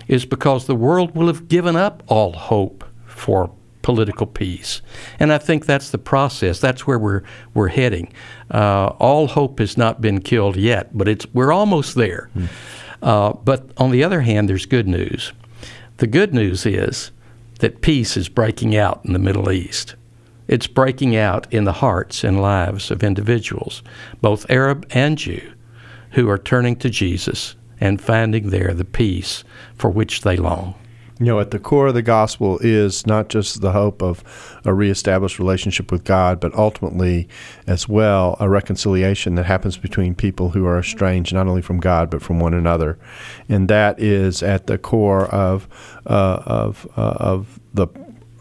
is 0.09 0.25
because 0.25 0.67
the 0.67 0.75
world 0.75 1.15
will 1.15 1.27
have 1.27 1.49
given 1.49 1.77
up 1.77 2.03
all 2.07 2.33
hope 2.33 2.85
for 3.07 3.51
political 3.83 4.27
peace. 4.27 4.81
And 5.19 5.33
I 5.33 5.39
think 5.39 5.67
that's 5.67 5.91
the 5.91 5.99
process. 5.99 6.61
That's 6.61 6.87
where 6.87 6.99
we're 6.99 7.23
we're 7.55 7.69
heading. 7.69 8.13
Uh, 8.51 8.87
all 8.99 9.27
hope 9.27 9.59
has 9.59 9.77
not 9.77 10.01
been 10.01 10.21
killed 10.21 10.57
yet, 10.57 10.97
but 10.97 11.09
it's 11.09 11.27
we're 11.35 11.53
almost 11.53 11.95
there. 11.95 12.31
Mm. 12.37 12.49
Uh, 13.03 13.33
but 13.33 13.71
on 13.77 13.91
the 13.91 14.05
other 14.05 14.21
hand, 14.21 14.49
there's 14.49 14.67
good 14.67 14.87
news. 14.87 15.33
The 15.99 16.07
good 16.07 16.33
news 16.33 16.65
is 16.65 17.11
that 17.59 17.81
peace 17.81 18.17
is 18.17 18.29
breaking 18.29 18.77
out 18.77 19.01
in 19.05 19.13
the 19.13 19.19
Middle 19.19 19.51
East. 19.51 19.95
It's 20.49 20.67
breaking 20.67 21.17
out 21.17 21.53
in 21.53 21.65
the 21.65 21.73
hearts 21.73 22.25
and 22.25 22.43
lives 22.43 22.91
of 22.91 23.03
individuals, 23.03 23.83
both 24.21 24.51
Arab 24.51 24.87
and 24.91 25.17
Jew, 25.17 25.53
who 26.11 26.29
are 26.29 26.39
turning 26.39 26.77
to 26.77 26.91
Jesus 26.91 27.55
and 27.81 28.01
finding 28.01 28.51
there 28.51 28.75
the 28.75 28.85
peace 28.85 29.45
for 29.77 29.91
which 29.91 30.23
they 30.23 30.37
long. 30.37 30.75
You 31.23 31.29
know, 31.29 31.39
at 31.39 31.53
the 31.53 31.61
core 31.61 31.87
of 31.87 31.95
the 31.95 32.03
gospel 32.03 32.59
is 32.63 33.07
not 33.07 33.29
just 33.29 33.61
the 33.61 33.71
hope 33.71 34.03
of 34.03 34.25
a 34.65 34.75
reestablished 34.75 35.39
relationship 35.39 35.93
with 35.93 36.03
God, 36.03 36.41
but 36.41 36.53
ultimately, 36.55 37.29
as 37.65 37.89
well, 37.89 38.37
a 38.41 38.49
reconciliation 38.49 39.37
that 39.37 39.47
happens 39.47 39.79
between 39.79 40.17
people 40.17 40.51
who 40.51 40.67
are 40.67 40.81
estranged 40.81 41.33
not 41.33 41.47
only 41.47 41.63
from 41.63 41.79
God 41.79 42.11
but 42.11 42.23
from 42.23 42.41
one 42.41 42.55
another, 42.55 42.99
and 43.49 43.69
that 43.69 44.01
is 44.01 44.43
at 44.43 44.67
the 44.67 44.79
core 44.79 45.27
of 45.27 45.69
uh, 46.07 46.43
of 46.45 46.89
uh, 46.97 47.15
of 47.21 47.61
the 47.73 47.87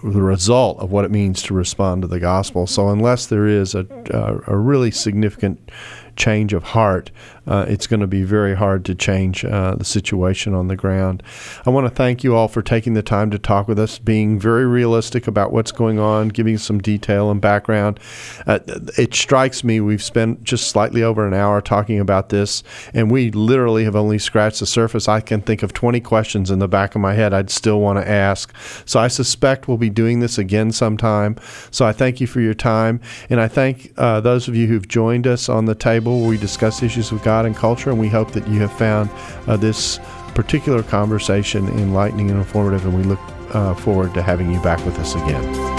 the 0.03 0.21
result 0.23 0.79
of 0.79 0.91
what 0.91 1.05
it 1.05 1.11
means 1.11 1.43
to 1.43 1.53
respond 1.53 2.01
to 2.01 2.07
the 2.07 2.19
gospel. 2.19 2.65
So 2.65 2.89
unless 2.89 3.27
there 3.27 3.45
is 3.45 3.75
a, 3.75 3.85
a, 4.09 4.53
a 4.53 4.57
really 4.57 4.89
significant 4.89 5.69
change 6.15 6.53
of 6.53 6.63
heart, 6.63 7.11
uh, 7.47 7.65
it's 7.67 7.87
going 7.87 7.99
to 7.99 8.07
be 8.07 8.23
very 8.23 8.55
hard 8.55 8.85
to 8.85 8.93
change 8.93 9.43
uh, 9.43 9.73
the 9.75 9.83
situation 9.83 10.53
on 10.53 10.67
the 10.67 10.75
ground. 10.75 11.23
I 11.65 11.71
want 11.71 11.87
to 11.87 11.93
thank 11.93 12.23
you 12.23 12.35
all 12.35 12.47
for 12.47 12.61
taking 12.61 12.93
the 12.93 13.01
time 13.01 13.31
to 13.31 13.39
talk 13.39 13.67
with 13.67 13.79
us, 13.79 13.97
being 13.97 14.39
very 14.39 14.65
realistic 14.65 15.27
about 15.27 15.51
what's 15.51 15.71
going 15.71 15.99
on, 15.99 16.29
giving 16.29 16.57
some 16.59 16.79
detail 16.79 17.31
and 17.31 17.41
background. 17.41 17.99
Uh, 18.45 18.59
it 18.97 19.13
strikes 19.13 19.63
me 19.63 19.81
we've 19.81 20.03
spent 20.03 20.43
just 20.43 20.67
slightly 20.67 21.01
over 21.01 21.27
an 21.27 21.33
hour 21.33 21.61
talking 21.61 21.99
about 21.99 22.29
this, 22.29 22.63
and 22.93 23.09
we 23.09 23.31
literally 23.31 23.85
have 23.85 23.95
only 23.95 24.19
scratched 24.19 24.59
the 24.59 24.65
surface. 24.67 25.07
I 25.07 25.19
can 25.19 25.41
think 25.41 25.63
of 25.63 25.73
20 25.73 25.99
questions 26.01 26.51
in 26.51 26.59
the 26.59 26.67
back 26.67 26.93
of 26.93 27.01
my 27.01 27.13
head 27.13 27.33
I'd 27.33 27.49
still 27.49 27.81
want 27.81 27.97
to 27.97 28.07
ask. 28.07 28.53
So 28.85 28.99
I 28.99 29.07
suspect 29.07 29.67
we'll 29.67 29.77
be 29.77 29.89
doing 29.89 30.19
this 30.19 30.37
again 30.37 30.71
sometime. 30.71 31.37
So 31.71 31.85
I 31.85 31.91
thank 31.91 32.21
you 32.21 32.27
for 32.27 32.39
your 32.39 32.53
time, 32.53 33.01
and 33.29 33.41
I 33.41 33.47
thank 33.47 33.93
uh, 33.97 34.21
those 34.21 34.47
of 34.47 34.55
you 34.55 34.67
who've 34.67 34.87
joined 34.87 35.25
us 35.25 35.49
on 35.49 35.65
the 35.65 35.75
table 35.75 36.00
where 36.01 36.29
we 36.29 36.37
discuss 36.37 36.81
issues 36.81 37.11
of 37.11 37.23
God 37.23 37.45
and 37.45 37.55
culture, 37.55 37.89
and 37.89 37.99
we 37.99 38.09
hope 38.09 38.31
that 38.31 38.47
you 38.47 38.59
have 38.61 38.71
found 38.71 39.09
uh, 39.47 39.57
this 39.57 39.99
particular 40.33 40.81
conversation 40.83 41.67
enlightening 41.67 42.29
and 42.29 42.39
informative, 42.39 42.85
and 42.85 42.95
we 42.95 43.03
look 43.03 43.19
uh, 43.53 43.75
forward 43.75 44.13
to 44.13 44.21
having 44.21 44.51
you 44.51 44.61
back 44.61 44.83
with 44.85 44.97
us 44.99 45.15
again. 45.15 45.71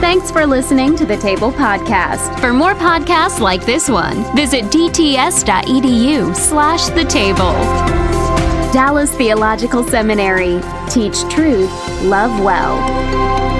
Thanks 0.00 0.30
for 0.30 0.46
listening 0.46 0.96
to 0.96 1.06
the 1.06 1.16
Table 1.16 1.52
Podcast. 1.52 2.40
For 2.40 2.52
more 2.52 2.74
podcasts 2.74 3.38
like 3.38 3.64
this 3.64 3.88
one, 3.88 4.34
visit 4.34 4.64
dts.edu 4.64 6.34
slash 6.34 6.88
the 6.88 7.04
table. 7.04 7.52
Dallas 8.72 9.14
Theological 9.16 9.84
Seminary. 9.84 10.60
Teach 10.88 11.22
truth, 11.32 11.70
love 12.02 12.42
well. 12.42 13.59